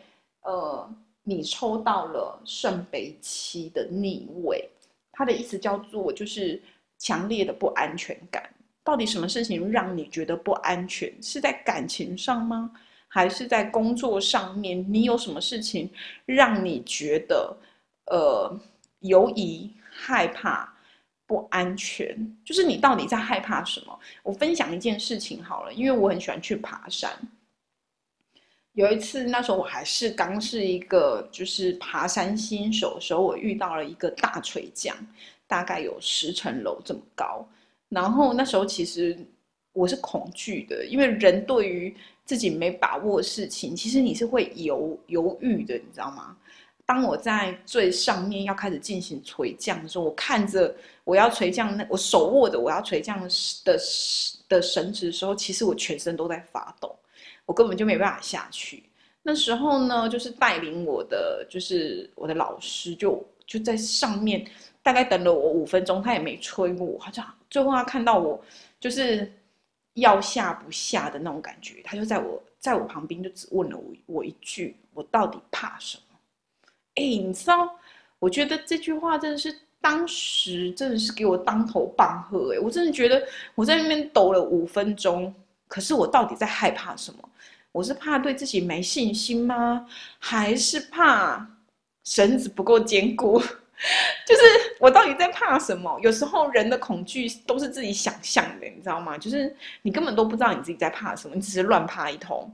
[0.43, 0.87] 呃，
[1.23, 4.69] 你抽到了圣杯七的逆位，
[5.11, 6.61] 它的意思叫做就是
[6.99, 8.47] 强烈的不安全感。
[8.83, 11.11] 到底什么事情让你觉得不安全？
[11.21, 12.71] 是在感情上吗？
[13.07, 14.85] 还是在工作上面？
[14.87, 15.89] 你有什么事情
[16.27, 17.57] 让你觉得
[18.05, 18.55] 呃
[18.99, 20.71] 犹疑、害怕、
[21.29, 22.17] 不安全？
[22.43, 23.99] 就是你到底在害怕什么？
[24.23, 27.11] 我分享一件事情好了，因为我很喜欢去爬山。
[28.73, 34.95] 有一次，那时候我还是刚是一个就是爬山新手的时候，我遇到了一个大垂降，
[35.45, 37.47] 大概有十层楼这么高。
[37.89, 39.15] 然后那时候其实
[39.73, 46.35] 我是恐惧的，因为人对于自己没把握的事情，其实你是会犹犹豫的，你知道吗？
[46.89, 53.29] 当我在最上面要开始进行垂降的时候，我看着我要垂降，那我手握着我要垂降的
[54.49, 56.97] 的绳子的时候，其实我全身都在发抖。
[57.45, 58.83] 我根本就没办法下去。
[59.21, 64.43] 那时候呢，就是带领我的，就是我的老师，就就在上面，
[64.81, 66.97] 大概等了我五分钟，他也没催我。
[66.97, 68.43] 好像最后他看到我
[68.79, 69.31] 就是
[69.93, 76.08] 要下不下的那种感觉，他就在我在我旁边就只问了我我一句：我到底怕什么？
[76.95, 77.69] 哎，你知道，
[78.19, 82.53] 我觉得这句话真的是当时真的是给我当头棒喝。
[82.53, 83.25] 哎，我真的觉得
[83.55, 85.33] 我在那边抖了五分钟。
[85.67, 87.29] 可是我到底在害怕什么？
[87.71, 89.85] 我是怕对自己没信心吗？
[90.17, 91.47] 还是怕
[92.05, 93.39] 绳子不够坚固？
[94.27, 94.41] 就是
[94.79, 95.97] 我到底在怕什么？
[96.01, 99.15] 有时候人的恐惧都是自己想象的，你知道吗？
[99.15, 102.51] 就是你根本都不知道你自己在怕什么，你只是乱怕一通。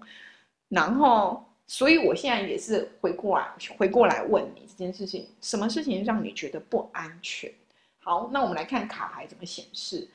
[0.67, 3.47] 然后，所以我现在也是回过来，
[3.77, 7.51] 回过来问你这件事情：什么事情让你觉得不安全？
[7.99, 10.07] 好，那我们来看卡牌怎么显示。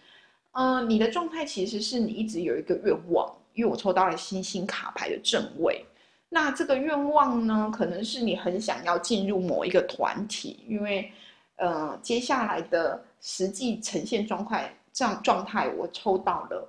[0.52, 5.84] 嗯，你的状态其实是你一直有一个愿望，因为我抽到了星星卡牌的正位。
[6.28, 11.10] 那这个愿望呢，可能是你很想要进入某一个团体，因为，
[11.56, 16.68] 呃，接下来的实际呈现状态这样状态，我抽到了，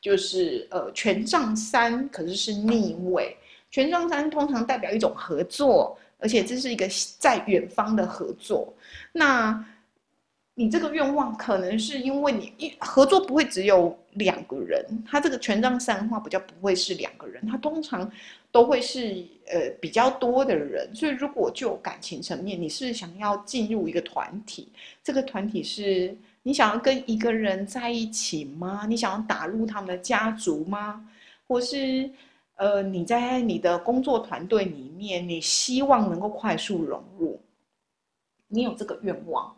[0.00, 3.36] 就是呃权杖三，可是是逆位。
[3.74, 8.72] 权杖三通常代表一种合作，而且这是一个在远方的合作。
[9.10, 9.66] 那
[10.54, 18.08] 你这个愿望可能是因为你一合作不会只有两个人，他这个权杖三的话比较不会是两个人，他通常
[18.52, 20.94] 都会是呃比较多的人。
[20.94, 24.68] 所以如果就感情层面，你是想要进入一个团体，
[25.02, 28.86] 这个团体是你想要跟一个人在一起吗？
[28.88, 31.04] 你想要打入他们的家族吗？
[31.48, 32.08] 或是
[32.56, 37.40] 呃你在你的工作团队里面，你希望能够快速融入，
[38.48, 39.54] 你有这个愿望。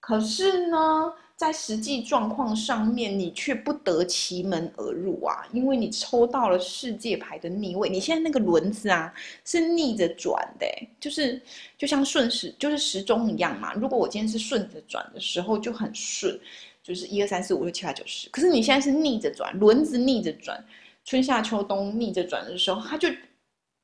[0.00, 5.46] 可是呢，在实际状况上面，你却不得其门而入啊！
[5.52, 9.12] 因为你抽到了世界牌的逆位，你现在那个轮子啊
[9.44, 10.66] 是逆着转的，
[10.98, 11.40] 就是
[11.76, 13.74] 就像顺时，就是时钟一样嘛。
[13.74, 16.40] 如果我今天是顺着转的时候就很顺，
[16.82, 18.26] 就是一二三四五六七八九十。
[18.30, 20.64] 可是你现在是逆着转，轮子逆着转，
[21.10, 23.08] 春夏秋冬逆着转的时候，它就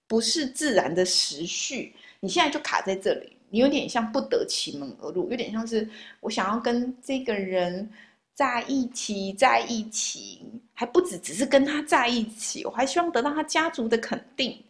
[0.06, 1.92] 不是自然的时序。
[2.20, 3.36] 你现在就卡在这里。
[3.50, 5.88] 你有点像不得其门而入，有点像是
[6.20, 7.90] 我想要跟这个人
[8.32, 10.40] 在一起，在一起，
[10.72, 14.62] 还不止只是跟他在一起，我还希望得到他家族的肯定，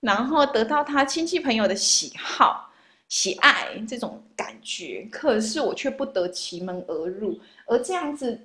[0.00, 2.70] 然后得到他亲戚朋友的喜好、
[3.08, 5.08] 喜爱这种感觉。
[5.10, 8.38] 可是我却不得其门而入，而这样子，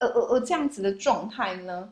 [0.00, 1.88] 而而而这样子的状态呢？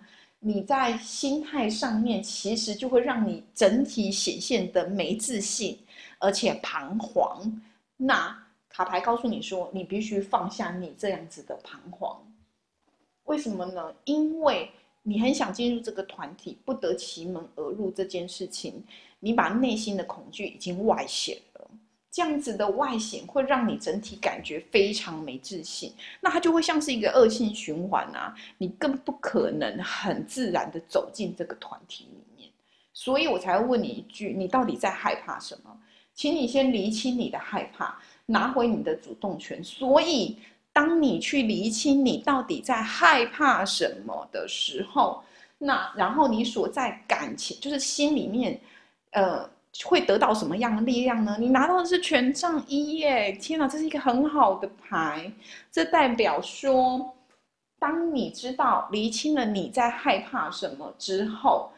[0.46, 5.78] 你在心态上面其实就会让你整体显现的没自信。
[6.18, 7.62] 而且彷徨，
[7.96, 12.20] 那卡牌告诉你说，你必须放下你这样子的彷徨。
[13.24, 13.94] 为什么呢？
[14.04, 14.70] 因为
[15.02, 18.84] 你很想进入这个团体，不得其门而入这件事情，
[19.20, 21.38] 你把内心的恐惧已经外显。
[22.14, 28.32] 这样子的外显会让你整体感觉非常没自信，那它就会像是一个恶性循环啊！
[28.56, 32.48] 你更不可能很自然的走进这个团体里面。
[32.92, 35.76] 所以我才会问你一句：你到底在害怕什么？
[36.14, 39.62] 请你先厘清你的害怕，拿回你的主动权。
[39.64, 40.38] 所以，
[40.72, 45.20] 当你去厘清你到底在害怕什么的时候，
[45.58, 48.60] 那然后你所在感情，就是心里面，
[49.10, 49.50] 呃，
[49.84, 51.36] 会得到什么样的力量呢？
[51.38, 53.32] 你拿到的是权杖一耶！
[53.32, 55.32] 天哪，这是一个很好的牌，
[55.72, 57.14] 这代表说，
[57.78, 61.70] 当你知道厘清了你在害怕什么之后，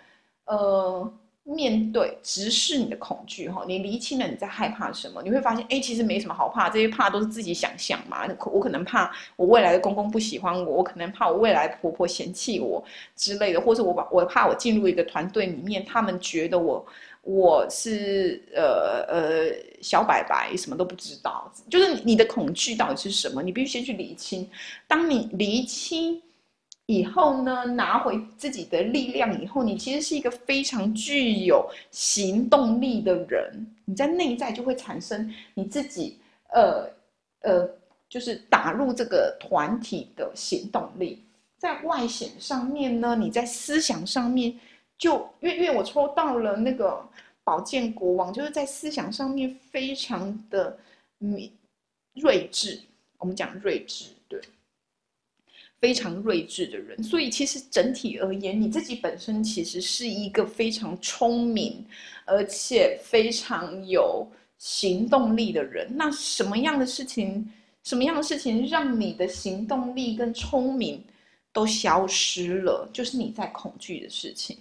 [0.45, 1.13] 呃。
[1.49, 8.27] 面对直视你的恐惧，哈，你厘清了你在害怕什么，你会发现，哎，其实没什么好怕，这些怕都是自己想象嘛。
[8.47, 12.83] 我可能怕我未来的公公不喜欢我，我可能怕我未来婆婆嫌弃我
[13.15, 16.85] 之类的，或者我把我怕我进入一个团队里面，他们觉得我
[17.27, 21.53] 我是呃呃小白白，什么都不知道。
[21.69, 23.43] 就是你的恐惧到底是什么？
[23.43, 24.49] 你必须先去理清。
[24.87, 26.23] 当你理清
[26.87, 33.67] 以后呢，拿回自己的力量以后，你其实是一个非常具有行动力的人。
[33.87, 36.19] 你在内在就会产生你自己，
[36.53, 36.89] 呃
[37.41, 37.69] 呃，
[38.09, 41.25] 就是打入这个团体的行动力。
[41.59, 44.57] 在外显上面呢，你在思想上面
[44.99, 47.07] 就，因为因为我抽到了那个
[47.45, 50.79] 宝剑国王，就是在思想上面非常的
[51.19, 51.51] 敏
[52.15, 52.81] 睿智。
[53.19, 54.41] 我们讲睿智，对。
[55.79, 61.85] 非常睿智的人，所以其实整体而言，你自己本身其实是一个非常聪明，
[62.25, 65.87] 而且非常有行动力的人。
[65.95, 67.47] 那什么样的事情，
[67.85, 71.05] 什么样的事情让你的行动力跟聪明
[71.57, 72.87] 都消失了？
[72.93, 74.59] 就是你在恐惧的事情。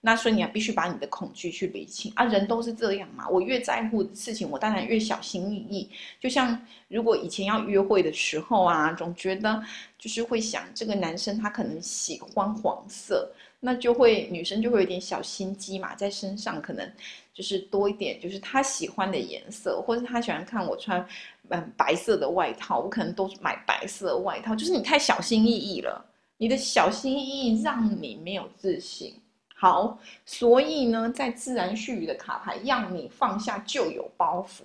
[0.00, 3.28] 那所以你要必须把你的恐惧去理清啊，人都是这样嘛。
[3.28, 5.90] 我越在乎的事情，我当然越小心翼翼。
[6.20, 6.56] 就像
[6.86, 9.60] 如果以前要约会的时候啊，总觉得
[9.98, 13.28] 就是会想这个男生他可能喜欢黄色，
[13.58, 16.88] 那就会女生就会有点小心机嘛，在身上可能
[17.34, 21.04] 就是多一点，就是他喜欢的颜色，或者他喜欢看我穿
[21.48, 24.54] 嗯白色的外套，我可能都买白色外套。
[24.54, 26.04] 就是你太小心翼翼了，
[26.38, 29.14] 你的小心翼翼让你没有自信。
[29.54, 34.64] 好，所以呢，在自然序语的卡牌，让你放下旧有包袱，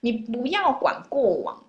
[0.00, 1.64] 你不要管过往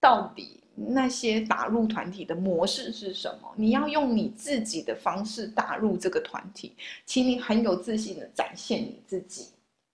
[0.00, 6.74] 到底那些打入团体的模式是什么，你要用你自己的方式打入这个团体，
[7.06, 9.46] 请你很有自信的展现你自己。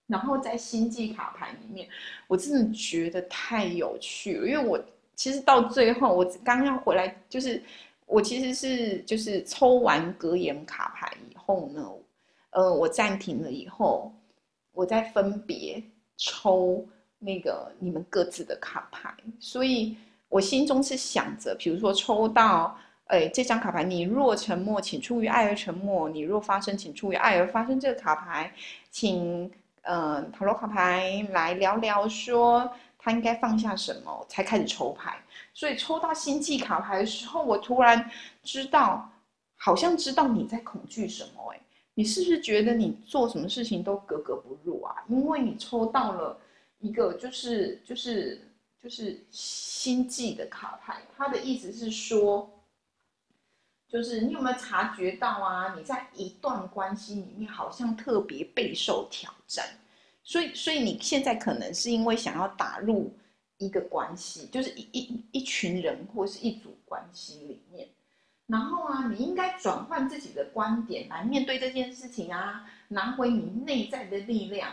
[0.07, 1.89] 然后在星际卡牌里面，
[2.27, 4.83] 我真的觉得太有趣了，因为我
[5.15, 7.63] 其实到最后，我刚要回来，就是
[8.07, 11.35] 我其实是就是抽完格言卡牌以。
[11.47, 11.87] 后呢，
[12.53, 14.11] 呃，我暂停了以后，
[14.73, 15.83] 我再分别
[16.17, 16.83] 抽
[17.19, 19.95] 那个你们各自的卡牌，所以
[20.31, 22.75] 我心中是想着，比如说抽到，
[23.09, 27.79] 哎，这张卡牌，你若沉默，请出于爱而沉默；你若发生，请出于爱而发生。
[27.79, 28.51] 这个卡牌，
[28.91, 29.51] 请，
[29.83, 35.15] 呃，塔罗卡牌来聊聊，说他应该放下什么，才开始抽牌。
[35.55, 38.11] 所以抽到星际卡牌的时候，我突然
[38.43, 39.11] 知道。
[39.57, 41.61] 好像知道你在恐惧什么哎，
[41.95, 44.95] 你是不是觉得你做什么事情都格格不入啊？
[45.09, 46.39] 因为你抽到了
[46.81, 48.47] 一个就是就是
[48.83, 52.51] 就是星际的卡牌，它的意思是说，
[53.89, 55.75] 就是你有没有察觉到啊？
[55.79, 59.65] 你在一段关系里面好像特别备受挑战，
[60.23, 63.11] 所以所以你现在可能是因为想要打入
[63.59, 67.89] 一个关系，就是一一一群人或是一组关系里面。
[68.47, 74.71] 然后啊，你应该转换自己的观点来面对这件事情啊，拿回你内在的力量，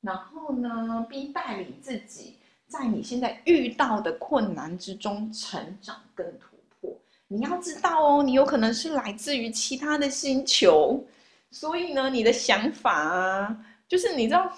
[0.00, 6.98] 然后呢，并带领自己在你现在遇到的困难之中成长跟突破。
[7.28, 11.04] 你要知道哦，你有可能是来自于其他的星球，
[11.50, 14.52] 所以呢，你的想法啊，就是你知道。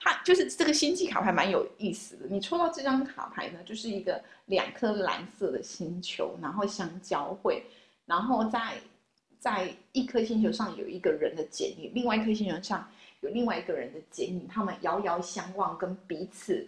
[0.00, 2.26] 它就是这个星际卡牌蛮有意思的。
[2.28, 7.64] 你抽到这张卡牌呢，就是一个两颗蓝色的星球，然后相交汇，
[8.06, 8.74] 然后在
[9.40, 12.88] 在一颗星球上有一个人的剪影，另外一颗星球上
[13.22, 16.64] 有另外一个人的剪影，他们遥遥相望，跟彼此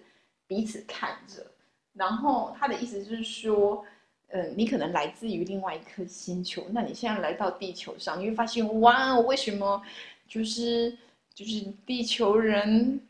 [0.49, 1.47] 彼此看着。
[1.93, 3.85] 然后他的意思就是说，
[4.31, 9.81] 嗯，你可能来自于另外一颗星球，那你现在来到地球上，你会发现，哇，为什么
[10.27, 10.97] 就是
[11.33, 13.01] 就是地球人？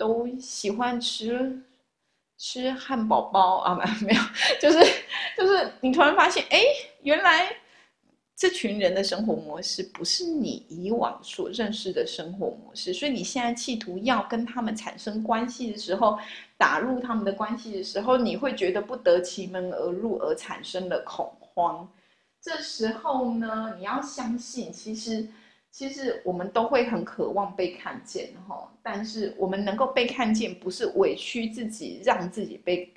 [0.00, 1.62] 都喜欢吃
[2.38, 3.74] 吃汉堡包啊？
[3.74, 4.22] 没没有，
[4.58, 4.78] 就是
[5.36, 6.58] 就是你突然发现，哎，
[7.02, 7.54] 原来
[8.34, 16.18] 这群人的生活模式不是你以往所认识的生活模式，所以你现在企图要跟他们产生关系的时候，
[16.56, 21.86] 打入他们的关系的时候，你会觉得不得其门而入，而产生了恐慌。
[22.40, 25.28] 这时候呢，你要相信，其实。
[25.72, 32.92] 其实我们都会很渴望被看见，哈，但是我们能够被看见，不是委屈自己，让自己被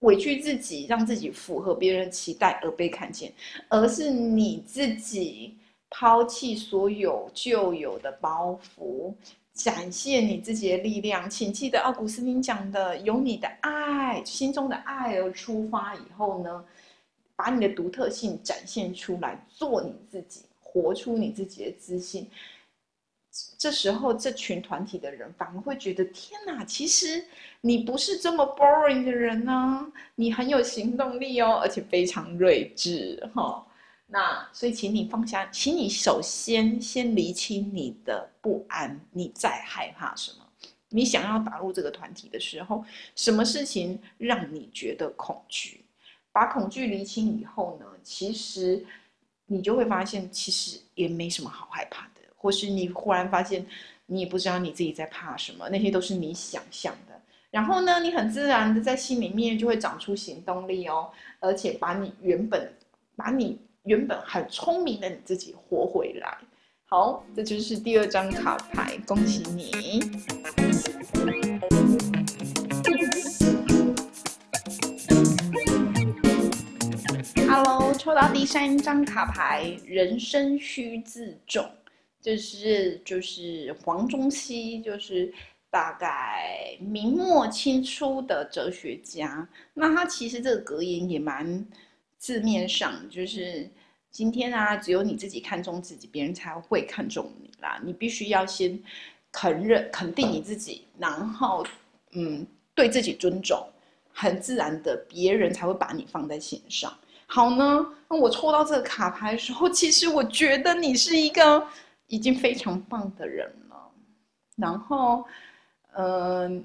[0.00, 3.32] 委屈自己，让自己符合别人期待而被看见，
[3.68, 5.56] 而是你自己
[5.90, 9.12] 抛弃所有旧有的包袱，
[9.54, 11.28] 展现你自己的力量。
[11.28, 16.62] 请记得奥古斯丁讲的，由你的爱，心中的爱而出发以后呢，
[17.34, 20.42] 把你的独特性展现出来，做你自己。
[20.70, 22.28] 活出你自己的自信，
[23.56, 27.24] 这时候这群团体的人反而会觉得：天哪，其实
[27.62, 33.66] 你不是这么 boring 的人呢，你很有行动力哦，而且非常睿智哈。
[34.06, 40.46] 那所以，请你放下，请你首先先理清你的不安，你在害怕什么？
[40.90, 42.84] 你想要打入这个团体的时候，
[43.16, 45.82] 什么事情让你觉得恐惧？
[46.30, 48.84] 把恐惧理清以后呢，其实。
[49.48, 53.66] 你就会发现其实也没什么好害怕的，或是你忽然发现
[54.06, 57.20] 你也不知道你自己在怕什么，那些都是你想象的。
[57.50, 62.72] 然后呢，你很自然的在心里面就会长出行动力哦，而且把你原本
[63.16, 66.36] 把你原本很聪明的你自己活回来。
[66.84, 70.00] 好，这就是第二张卡牌，恭喜你。
[78.08, 81.70] 抽到第三张卡牌，人生需自重，
[82.22, 85.30] 就是就是黄宗羲，就是。
[85.70, 91.62] 大概明末清初的哲学家，那他其实这个格言也蛮
[92.16, 93.70] 字面上，就是
[94.10, 97.78] 今天啊，只有你自己看重自己，别人才会看重你啦。
[97.84, 98.82] 你必须要先
[99.30, 101.62] 肯认、肯定你自己，然后
[102.12, 103.62] 嗯，对自己尊重，
[104.10, 106.98] 很自然的，别人才会把你放在心上。
[107.28, 111.66] 好呢，那我抽到这个卡牌的时候， 其实我觉得你是一个
[112.08, 113.76] 已经非常棒的人了，
[114.56, 115.24] 然后。
[116.00, 116.64] 嗯，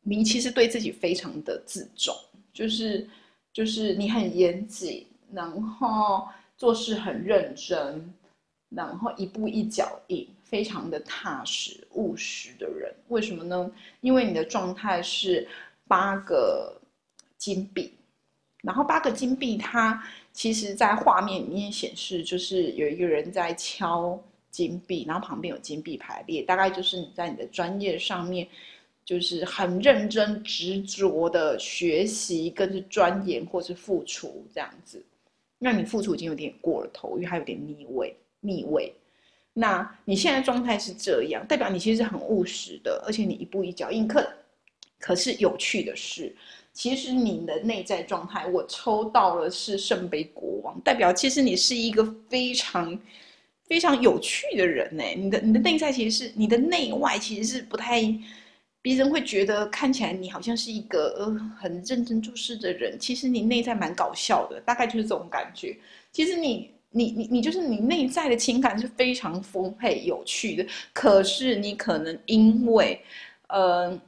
[0.00, 2.16] 你其实对自己非常的自重，
[2.54, 3.06] 就是
[3.52, 6.26] 就是你很严谨，然后
[6.56, 8.10] 做事很认真，
[8.70, 12.94] 然后一步一脚印，非常的踏实务实的人。
[13.08, 13.70] 为什么呢？
[14.00, 15.46] 因为你的状态是
[15.86, 16.80] 八个
[17.36, 17.92] 金币，
[18.62, 20.02] 然后八个金币，它
[20.32, 24.18] 其实在画面里面显示就是有一个人在敲。
[24.52, 28.46] 金币，然后旁边有金币排列，大概就是你在你的专业上面，
[29.02, 35.02] 就是很认真执着的学习，跟是钻研或是付出这样子。
[35.58, 38.94] 那你付出已经有点过了头，因为还有点逆位，逆位。
[39.54, 44.06] 那你现在状态是这样，代表你其实是很务实的，而且你一步一脚印。
[44.06, 44.22] 可
[44.98, 46.36] 可是有趣的是，
[46.72, 52.98] 其实你的内在状态，我抽到了是圣杯国王，代表其实你是一个非常。
[53.64, 58.02] 非常有趣的人呢，你的你的内在其实是你的内外其实是不太，
[58.82, 65.74] 别人会觉得看起来你好像是一个呃很认真做事的人，其实你内在蛮搞笑的，大概就是这种感觉。
[66.10, 73.00] 其实你你你你就是你内在的情感是非常丰沛有趣的，可是你可能因为
[73.48, 73.98] 呃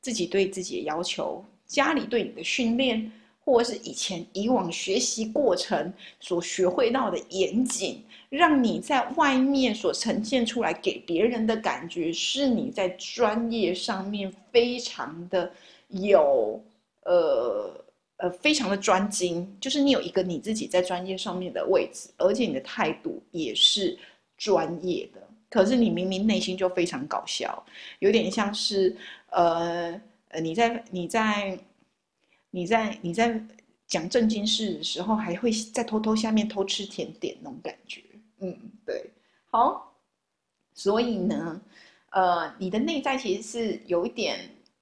[0.00, 3.10] 自己对自己的要求，家里对你的训练，
[3.44, 8.04] 或者是以前以往学习过程所学会到的严谨。
[8.28, 15.52] 让你在外面所呈现出来给别人的感觉，是你在专业上面非常的
[15.88, 16.58] 有，
[17.04, 17.84] 呃
[18.16, 23.98] 呃，非常的专精，就是你有一个你自己在专业上面的位置，而且你的态度也是
[24.38, 25.20] 专业的。
[25.50, 27.62] 可是你明明内心就非常搞笑，
[27.98, 28.96] 有点像是，
[29.28, 30.00] 呃
[30.32, 31.58] 呃，你在你在
[32.50, 33.40] 你在你在
[33.86, 38.02] 讲正经事的时候，还会在偷偷下面偷吃甜点那种感觉。
[38.40, 39.10] 嗯，对，
[39.50, 39.94] 好，
[40.74, 41.60] 所以呢，
[42.10, 44.38] 呃，你的内在其实是有一点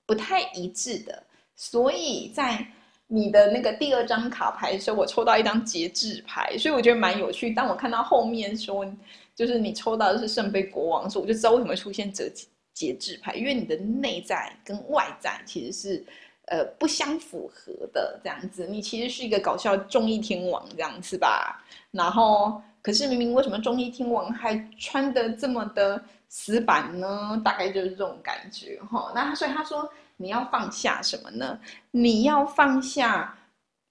[0.06, 1.22] 不太一致的，
[1.56, 2.64] 所以在
[3.08, 7.52] 你的那个第二张卡牌的时候，我抽到一张节制牌，所以我觉得蛮有趣。
[7.52, 8.86] 当我看到后面说，
[9.34, 16.04] 就是你抽到的是圣杯国王的时候，我就知道为什么会出现这几节制牌，因为你的内在跟外在其实是
[16.46, 18.66] 呃不相符合的这样子。
[18.66, 22.62] 你其实是一个搞笑综艺天王这样子吧，然后。
[22.82, 27.38] 可是明明为什么综艺天王还穿的这么的死板呢？
[27.44, 29.12] 大概就是这种感觉哈。
[29.14, 31.60] 那所以他说你要放下什么呢？
[31.90, 33.38] 你要放下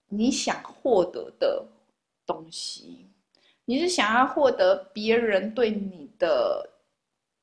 [0.07, 1.63] 你想获得的
[2.25, 3.05] 东西。
[3.65, 6.67] 你是想要获得别人对你的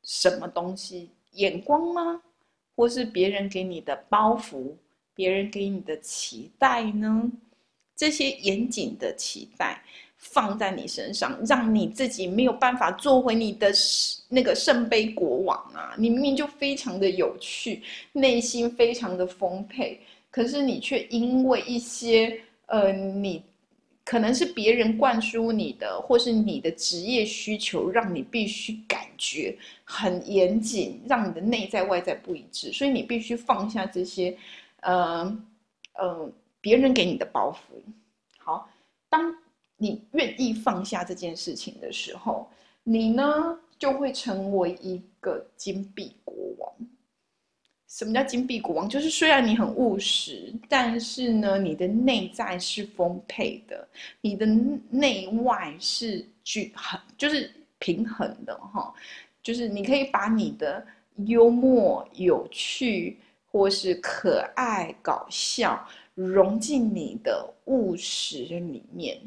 [0.03, 2.21] 什么东西眼光吗？
[2.75, 4.75] 或是别人给你的包袱？
[5.15, 7.31] 别人给你的期待呢？
[7.97, 9.83] 这些严谨的期待。
[10.19, 13.71] 放在你身上，让你自己没有办法做回你的
[14.31, 15.95] 那个圣杯国王啊！
[15.99, 17.83] 你明明就非常的有趣，
[18.13, 23.45] 内心非常的丰沛，可是你却因为一些呃，你
[24.07, 29.55] 可能是别人灌输你的，或是你的职业需求，让你必须感觉
[29.85, 34.35] 很严谨，让你的内在外在不一致，所以你必须放下这些，
[34.81, 35.39] 呃
[35.93, 36.33] 呃，
[36.63, 37.77] 别人给你的包袱。
[38.39, 38.71] 好，
[39.11, 39.37] 当。
[39.79, 42.49] 你愿意放下这件事情的时候，
[42.83, 46.73] 你呢就会成为一个金币国王。
[47.97, 48.87] 什么叫金币国王？
[48.87, 53.89] 就是虽然你很务实，但是呢，你的内在是丰沛的，
[54.21, 54.45] 你的
[54.91, 58.93] 内外是均衡，就是平衡的哈。
[59.43, 60.87] 就是你可以把你的
[61.25, 63.17] 幽默、有趣，
[63.51, 65.83] 或是可爱、搞笑
[66.15, 69.19] 融进你的务实里面。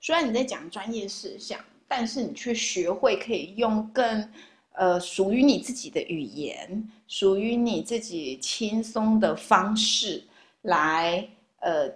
[0.00, 4.26] 虽然你在讲专业事项，但是你却学会可以用更
[4.72, 10.22] 呃属于你自己的语言，属于你自己轻松的方式
[10.62, 11.28] 来
[11.60, 11.90] 呃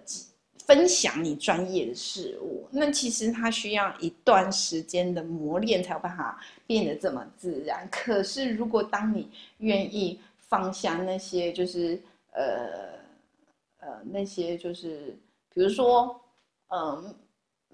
[0.67, 2.67] 分享你专业的事物。
[2.71, 7.89] 那其实它需要一段时间的磨练，才有办法变得这么自然。
[7.91, 12.01] 可是如果当你愿意放下那些，就是
[12.33, 12.99] 呃
[13.81, 15.19] 呃那些，就是
[15.53, 16.21] 比如说
[16.69, 17.15] 嗯。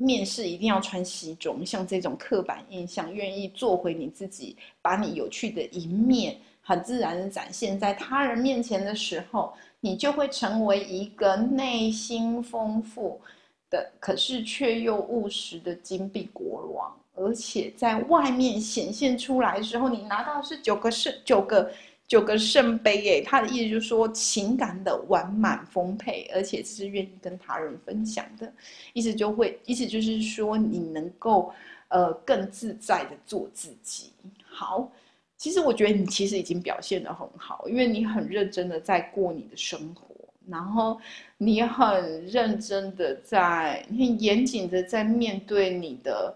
[0.03, 13.20] 面试一定要穿西装，像这种刻板印象，愿意做回你自己，把你有趣的一面很自然的展现在他人面前的时候，你就会成为一个内心丰富
[13.68, 21.70] 的，可是却又务实的金币国王，而且在外面显现出来的时候，你拿到是九个是九个。
[22.11, 28.53] 九个圣杯，诶，他的意思就是说情感的完满丰沛，而且是愿意跟他人分享的，
[28.95, 31.53] 意思就会，意思就是说你能够，
[31.87, 34.11] 呃，更自在的做自己。
[34.43, 34.91] 好，
[35.37, 40.13] 其实我觉得你其实已经表现的很好，因为你很认真的在过你的生活，
[40.49, 41.01] 然后
[41.39, 46.35] 你很认真的在，很严谨的在面对你的。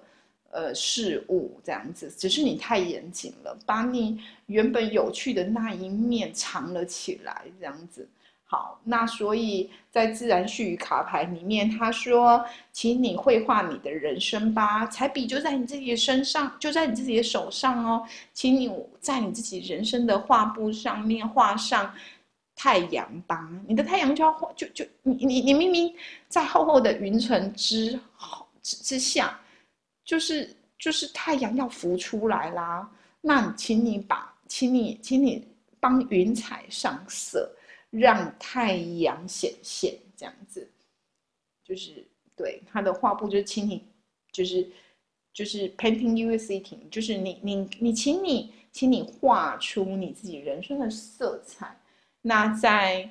[0.55, 8.09] 呃，事物这样子，只是你太严谨了，把你原本有趣的那一面藏了起来，这样子。
[8.45, 21.93] 好，那所以在自然序卡牌里面，他说，请你绘画你的人生吧，彩笔就在你自己的身上，就在你自己的手上哦，请你在你自己人生的画布上面画上
[22.55, 25.93] 太阳吧，你的太阳就要画，就就你你你明明
[26.29, 29.37] 在厚厚的云层之后之之下。
[30.05, 32.87] 就是就是太阳要浮出来啦，
[33.23, 35.49] 那请你把，请你请你
[35.81, 37.51] 帮云彩上色，
[37.89, 40.71] 让太阳显现，这样子，
[41.65, 43.83] 就是对他的画布，就是请你，
[44.31, 44.71] 就是
[45.33, 51.75] 就是 painting you sitting，就是你你你，请你请你画出你自己人生的色彩。
[52.21, 53.09] 那在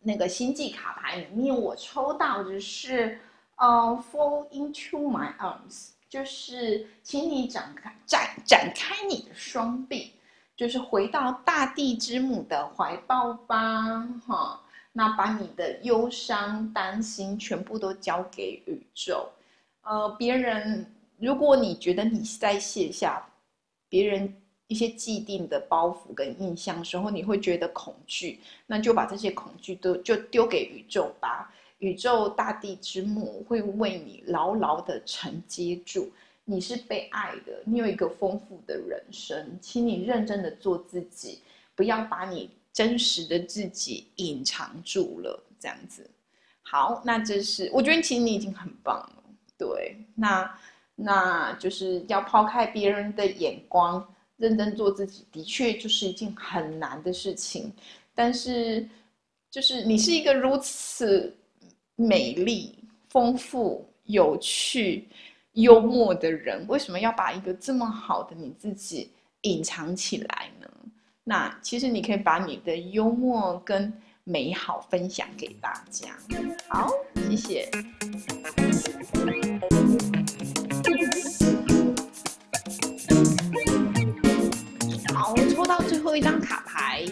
[0.00, 3.18] 那个星际卡牌里面，我抽到的是。
[3.60, 10.12] 呃，fall into my arms，就是请你展开展展开你的双臂，
[10.56, 14.60] 就是回到大地之母的怀抱吧，哈。
[14.92, 19.28] 那把你的忧伤、担心全部都交给宇宙。
[19.82, 20.84] 呃，别人，
[21.18, 23.24] 如果你觉得你在卸下
[23.88, 24.34] 别人
[24.66, 31.52] 一些既定的包袱跟印象时候，你会觉得恐惧，那就把这些恐惧都就丢给宇宙吧。
[31.80, 36.12] 宇宙大地之母会为你牢牢的承接住，
[36.44, 41.40] 你是被爱的，你有一个丰富的人生，请你认真的做自己，
[41.74, 46.08] 不要把你真实的自己隐藏住了，这样子。
[46.62, 49.22] 好，那这是我觉得其实你已经很棒了，
[49.56, 50.58] 对，那
[50.94, 54.06] 那就是要抛开别人的眼光，
[54.36, 57.72] 认真做自己，的确就是一件很难的事情，
[58.14, 58.86] 但是
[59.50, 61.34] 就是你是一个如此。
[62.00, 62.74] 美丽、
[63.10, 65.06] 丰富、有趣、
[65.52, 69.10] 幽默的人，为什么要把一个这么好的你自己
[69.42, 70.66] 隐藏起来呢？
[71.24, 73.92] 那其实你可以把你的幽默跟
[74.24, 76.08] 美好分享给大家。
[76.68, 76.90] 好，
[77.28, 77.70] 谢谢。
[85.14, 87.04] 好，抽到最后一张卡牌。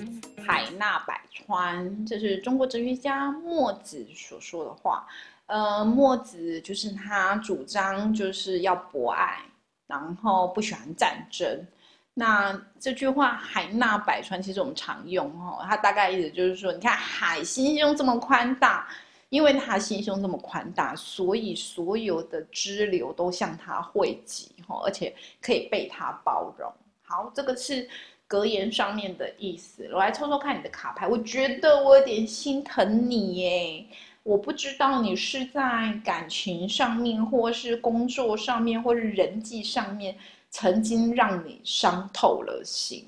[0.46, 5.06] 海纳百川，这是中国哲学家墨子所说的话。
[5.46, 9.40] 呃，墨子就是他主张就是要博爱，
[9.86, 11.66] 然后不喜欢战争。
[12.12, 18.86] 那这句话“海纳百川”其实我们常用哦，它大概意思就是说，你看海心胸这么宽大，
[19.30, 26.70] 因为他心胸这么宽大，所以所有的支流都向他汇集哈，而且可以被他包容。
[27.02, 27.88] 好，这个是。
[28.28, 31.08] 格言上面的意思，我来抽抽看你的卡牌。
[31.08, 33.86] 我觉得我有点心疼你耶，
[34.22, 40.14] 我不知道你是在感情上面，或是工作上面，或是人际上面，
[40.50, 43.02] 曾经让你伤透了心。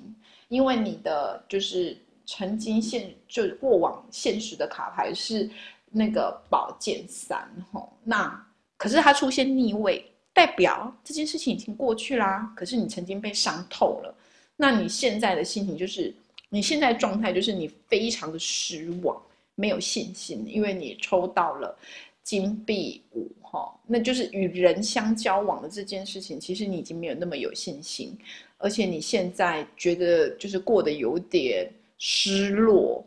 [0.49, 5.49] 因为你的就是曾经现就过往现实的卡牌是
[5.91, 8.43] 那个宝剑三吼，那
[8.79, 12.51] 可是它出现逆位，代表这件事情已经过去啦。
[12.57, 14.15] 可是你曾经被伤透了。
[14.61, 16.15] 那你现在的心情就是，
[16.51, 19.19] 你现在状态就是你非常的失望，
[19.55, 21.75] 没有信心，因为你抽到了
[22.23, 28.15] 金币五哈，那就是与人相交往的这件事情，其实你已经没有那么有信心，
[28.59, 33.03] 而且你现在觉得就是过得有点失落。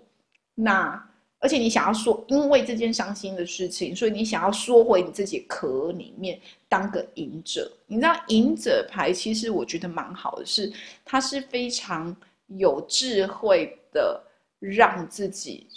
[0.56, 1.08] 那
[1.44, 6.40] 而且你想要说，因为这件伤心的事情，所以你想要缩回你自己壳里面
[6.70, 7.70] 当个隐者。
[7.86, 10.72] 你知道隐者牌其实我觉得蛮好的，是
[11.04, 12.16] 它是非常
[12.48, 14.24] 有智慧的，
[14.60, 15.68] 让自己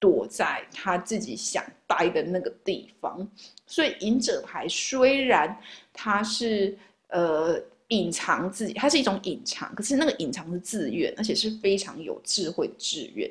[0.00, 3.26] 躲在他自己想待的那个地方。
[3.66, 5.56] 所以隐者牌虽然
[5.92, 6.76] 它是
[7.08, 7.62] 呃。
[7.90, 13.30] 隐藏自己，它是一种隐藏，可是那个隐藏是自愿，而且是非常有智慧的志愿。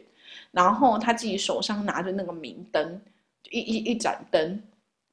[0.57, 2.99] 然后他自己手上拿着那个明灯，
[3.51, 4.59] 一一一盏灯，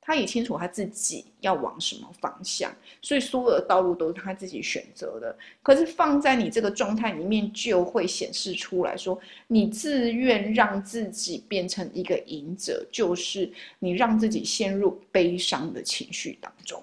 [0.01, 5.37] 他也清楚他自己要往什么方向，所以所有的道路都是他自己选择的。
[5.63, 16.83] 可是放在你这个状态里面，就会显示出来说，你自愿让自己变成一个隐者，就是你让自己陷入悲伤的情绪当中。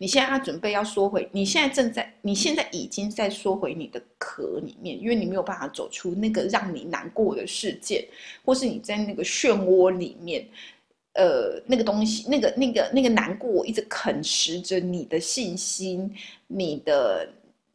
[0.00, 8.06] 你现在要准备要缩回，你现在正在，你现在已经在缩回你的壳里面，因为你没有办法走出那个让你难过的事件，
[8.44, 10.46] 或是你在那个漩涡里面，
[11.14, 16.14] 呃，那个东西，那个那个那个难过一直啃食着你的信心，
[16.46, 17.28] 你的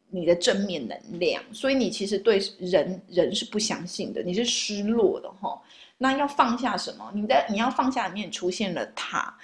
[0.09, 5.61] 你的正面能量，所以你其实对人人是不相信的，你是失落的哈。
[5.97, 7.11] 那要放下什么？
[7.13, 9.37] 你在你要放下里面出现了塔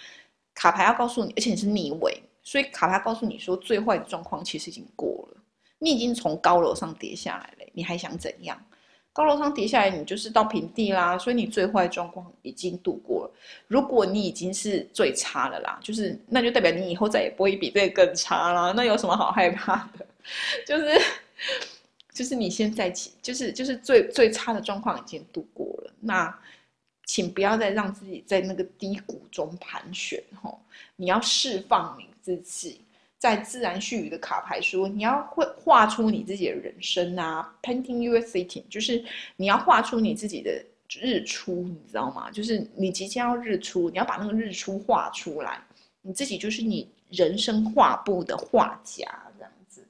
[0.54, 2.24] 卡牌要告诉你，而且你是逆位。
[2.50, 5.38] 所以卡牌告诉你说，最坏的状况其实已经过了，
[5.78, 8.60] 你已经从高楼上跌下来了，你还想怎样？
[9.14, 11.16] 高楼上跌下来，你就是到平地啦。
[11.16, 13.32] 所以你最坏的状况已经度过了。
[13.68, 18.74] 如果你已经是最差了啦，就是那就代表你以后再也不会比这个更差啦。
[18.76, 20.04] 那有什么好害怕的？
[20.66, 21.00] 就是
[22.12, 25.94] 就是你现在起，就是就是最最差的状况已经度过了。
[26.00, 26.36] 那
[27.06, 30.60] 请不要再让自己在那个低谷中盘旋吼，
[30.96, 32.10] 你要释放你。
[32.22, 32.82] 自己
[33.18, 39.04] 在自然序语的卡牌说，你要会画出你自己的人生啊，painting your city，就是
[39.36, 40.52] 你要画出你自己的
[41.00, 42.32] 日出，你知道吗？
[42.32, 45.62] 就是你即将要日出，你要把那个日出画出来，
[46.02, 49.06] 你自己就是你人生画布的画家
[49.38, 49.86] 这样子。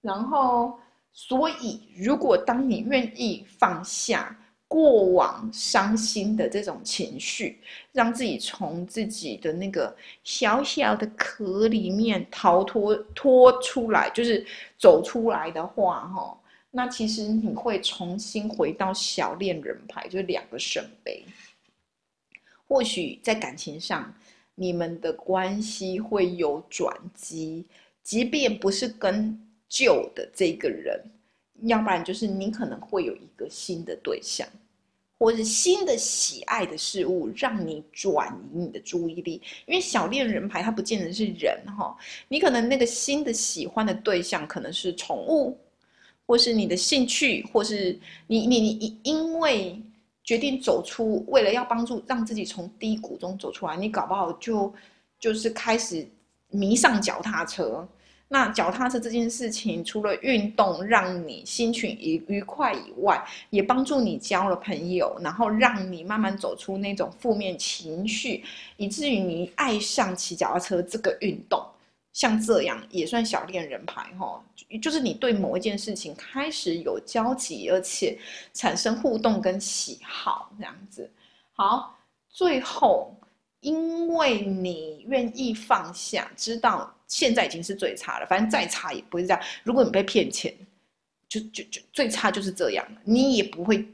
[0.00, 0.78] 然后，
[1.12, 4.36] 所以如果当你愿意放下。
[4.72, 7.60] 过往伤心的这种情绪，
[7.92, 9.94] 让自己从自己的那个
[10.24, 14.42] 小小的壳里面逃脱脱出来，就是
[14.78, 21.22] 走出来的话，哈，那其实你会重新回到小恋人牌，就两个圣杯。
[22.66, 24.14] 或许在感情上，
[24.54, 27.66] 你们的关系会有转机，
[28.02, 30.98] 即便不是跟旧的这个人，
[31.64, 34.48] 要不然就是你可能会有一个新的对象。
[35.22, 39.40] 或是新的喜爱的事物，让你转移你的注意力。
[39.66, 41.96] 因为小恋人牌它不见得是人哈，
[42.26, 45.56] 你可能那个新的喜欢的对象可能是宠物，
[46.26, 47.96] 或是你的兴趣，或是
[48.26, 49.80] 你你你因为
[50.24, 54.74] 决定走出，为了要帮助让自己从低谷中走出来，你搞不好就
[55.20, 56.04] 就是开始
[56.48, 57.88] 迷上脚踏车。
[58.32, 68.42] 那脚踏车这件事情，除了运动让你心情愉愉快以外，也帮助你交了朋友，然后让你慢慢走出那种负面情绪，
[68.78, 71.62] 以至于你爱上骑脚踏车这个运动。
[72.14, 74.42] 像这样也算小恋人牌哈，
[74.80, 78.18] 就是你对某一件事情开始有交集，而且
[78.54, 81.10] 产生互动跟喜好这样子。
[81.52, 81.94] 好，
[82.30, 83.14] 最后
[83.60, 86.90] 因为你愿意放下，知道。
[87.12, 89.40] 现在已经是最差了，反正再差也不会这样。
[89.64, 90.50] 如果你被骗钱，
[91.28, 93.86] 就就就最差就是这样，你也不会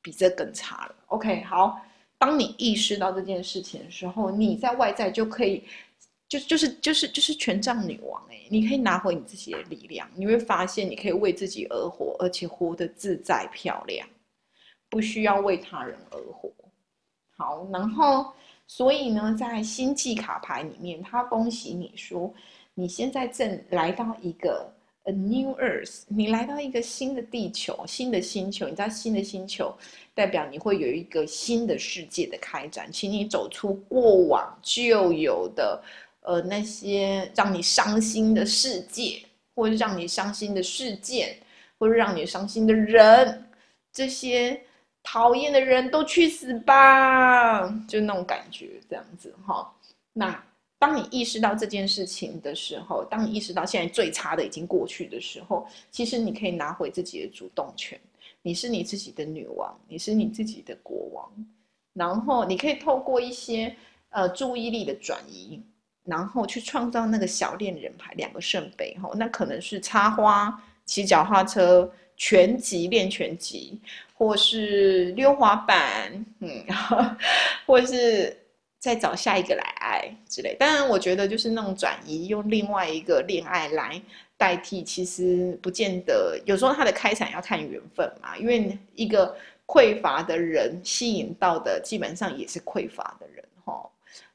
[0.00, 0.94] 比这更差了。
[1.08, 1.78] OK，好，
[2.16, 5.62] 当你意识到这件事情的时候，你在外在就可以，
[6.26, 14.08] 就就是就是就是权杖女王哎，你可以拿回你自己的力量，你会发现你可以为自己而活，而且活得自在漂亮，
[14.88, 16.50] 不需要为他人而活。
[17.36, 18.32] 好，然后。
[18.66, 22.32] 所以呢，在星际卡牌里面，他恭喜你说，
[22.74, 24.72] 你现在正来到一个
[25.04, 28.66] a new earth，你来到一个新的地球、新的星球。
[28.66, 29.72] 你知道，新的星球
[30.14, 35.82] 代表你会有一个新的世界的开展，请你走出过往旧有的
[36.22, 39.20] 呃那些让你伤心的世界，
[39.54, 41.36] 或者让你伤心的事件，
[41.78, 43.46] 或者让你伤心的人，
[43.92, 44.58] 这些。
[45.04, 49.72] 讨厌的人都去死吧，就那种感觉，这样子哈。
[50.12, 50.44] 那
[50.78, 58.00] 当你意识到这件事情的时候，当你意识到现在最差的已经过去的时候，其实你可以拿回自己的主动权。
[58.42, 61.30] 你是你自己的女王，你是你自己的国王。
[61.94, 63.74] 然后你可以透过一些
[64.10, 65.62] 呃注意力的转移，
[66.04, 69.10] 然后去创造那个小恋人牌两个圣杯哈。
[69.16, 73.80] 那可能是插花、骑脚踏车、拳击练拳击，
[74.14, 76.64] 或是溜滑板，嗯，
[77.66, 78.34] 或是
[78.78, 80.54] 再找下一个来爱之类。
[80.54, 84.00] 当然，我觉得就是那种转移，用另外一个恋爱来
[84.38, 86.40] 代替，其实不见得。
[86.46, 89.36] 有时候他的开场要看缘分嘛，因为一个
[89.66, 93.90] 匮乏的人吸引到的，基本上也是匮乏的人，哈，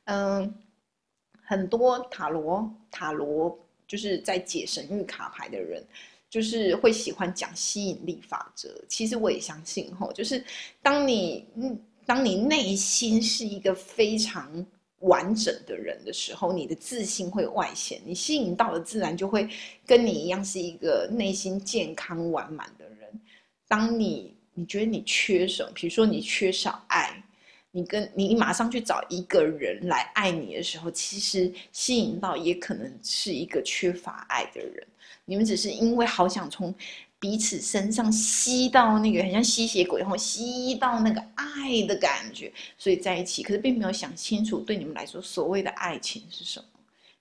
[0.05, 0.53] 嗯。
[1.51, 3.57] 很多塔罗塔罗
[3.88, 5.84] 就是在解神谕卡牌的人，
[6.30, 8.69] 就是会喜欢讲吸引力法则。
[8.88, 10.43] 其实我也相信吼，就是
[10.82, 14.65] 当你嗯，当你内心是一个非常
[14.99, 19.49] 完整的人的时候，你的自信会外显，你吸引到的自然就会
[19.86, 23.09] 跟你一样是一个内心健康完满的人。
[23.67, 27.23] 当你你觉得你缺什么，比如说你缺少爱。
[27.71, 34.88] 你跟你马上去找一个人来爱你的时候，其实吸引到也可能是一个缺乏爱的人。
[35.30, 36.73] 你们只是因为好想从
[37.19, 43.43] 彼此身上吸到那个很像吸血鬼，然后吸到那个爱的感觉，所以在一起。
[43.43, 46.65] 可是并没有想清楚，对你们来说所谓的爱情是什么。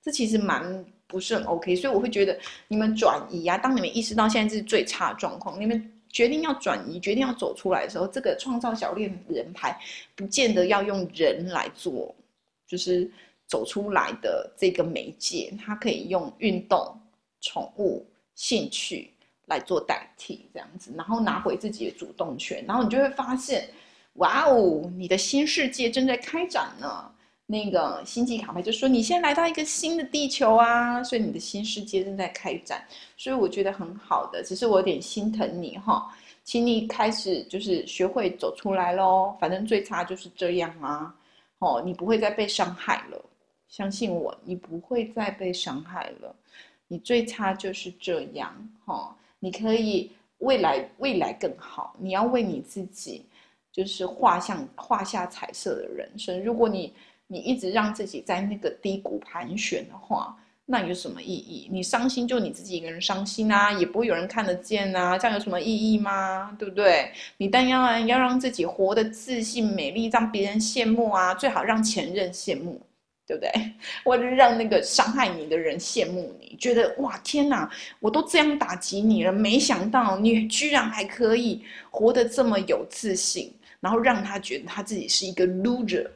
[0.02, 1.76] 这其实蛮不是很 OK。
[1.76, 5.92] 所以我会觉得你们转移啊，当你们意识到现在是最差的状况，你们。
[6.11, 9.78] 决定要转移，决定要走出来的时候，这个创造小恋人牌，
[10.16, 12.12] 不见得要用人来做，
[12.66, 13.09] 就是
[13.46, 16.98] 走出来的这个媒介，它可以用运动、
[17.41, 19.12] 宠物、兴趣
[19.47, 23.68] 来做代替，这样子，然后拿回自己的主动权，然后你就会发现，
[24.14, 27.12] 哇哦，你的新世界正在开展呢。
[27.51, 32.84] 那个星际卡牌就说你现在来到一个新的地球啊，所以你的新世界正在开展，
[33.16, 36.14] 所以我觉得很好的，只是我有点心疼你哈，
[36.45, 41.14] 请你开始就是学会走出来喽，反正最差就是这样啊，
[41.61, 43.24] 哦，你不会再被伤害了，
[43.66, 46.36] 相信我，你不会再被伤害了，
[46.89, 48.53] 你最差就是这样
[48.84, 53.24] 哈，你可以未来未来更好，你要为你自己
[53.70, 56.93] 就是画像画下彩色的人生，如果你。
[57.30, 60.34] 你一直让自己在那个低谷盘旋的话，
[60.64, 61.68] 那有什么意义？
[61.70, 66.57] 你伤心就你自己一个人伤心啊，也不会有人看得见啊，这样有什么意义吗？
[66.59, 67.12] 对不对？
[67.36, 72.80] 你但要要让自己活得自信美丽，让别人羡慕啊，最好让前任羡慕，
[73.29, 73.53] 对不对？
[74.03, 77.70] 或者让那个伤害你的人羡慕你，觉得哇天哪，
[78.01, 86.09] 我都这样打击你了，没想到你居然还可以活得这么有自信，然后让他觉得他自己是一个 loser。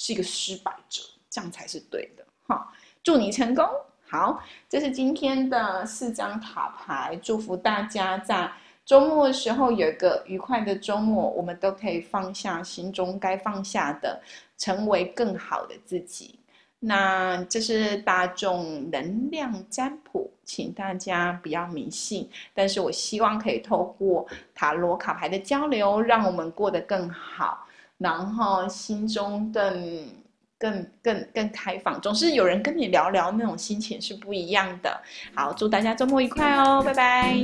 [0.00, 2.72] 是一个失败者，这样才是对的哈！
[3.02, 3.64] 祝你成功。
[4.06, 8.48] 好，这是今天的四张塔牌，祝福大家在
[8.86, 14.22] 周末的时候有一个愉快的周末，我们都可以放下心中该放下的，
[14.56, 16.37] 成为更好的自己。
[16.80, 27.66] 那这是大众能量占卜，请大家不要迷信，但是我希望可以透过塔罗卡牌的交流，让我们过得更好。
[27.98, 30.08] 然后心中更、
[30.56, 35.00] 更、更、更开放，总是有人跟你聊聊，那种心情是不一样的。
[35.34, 37.36] 好，祝大家周末愉快哦，拜拜。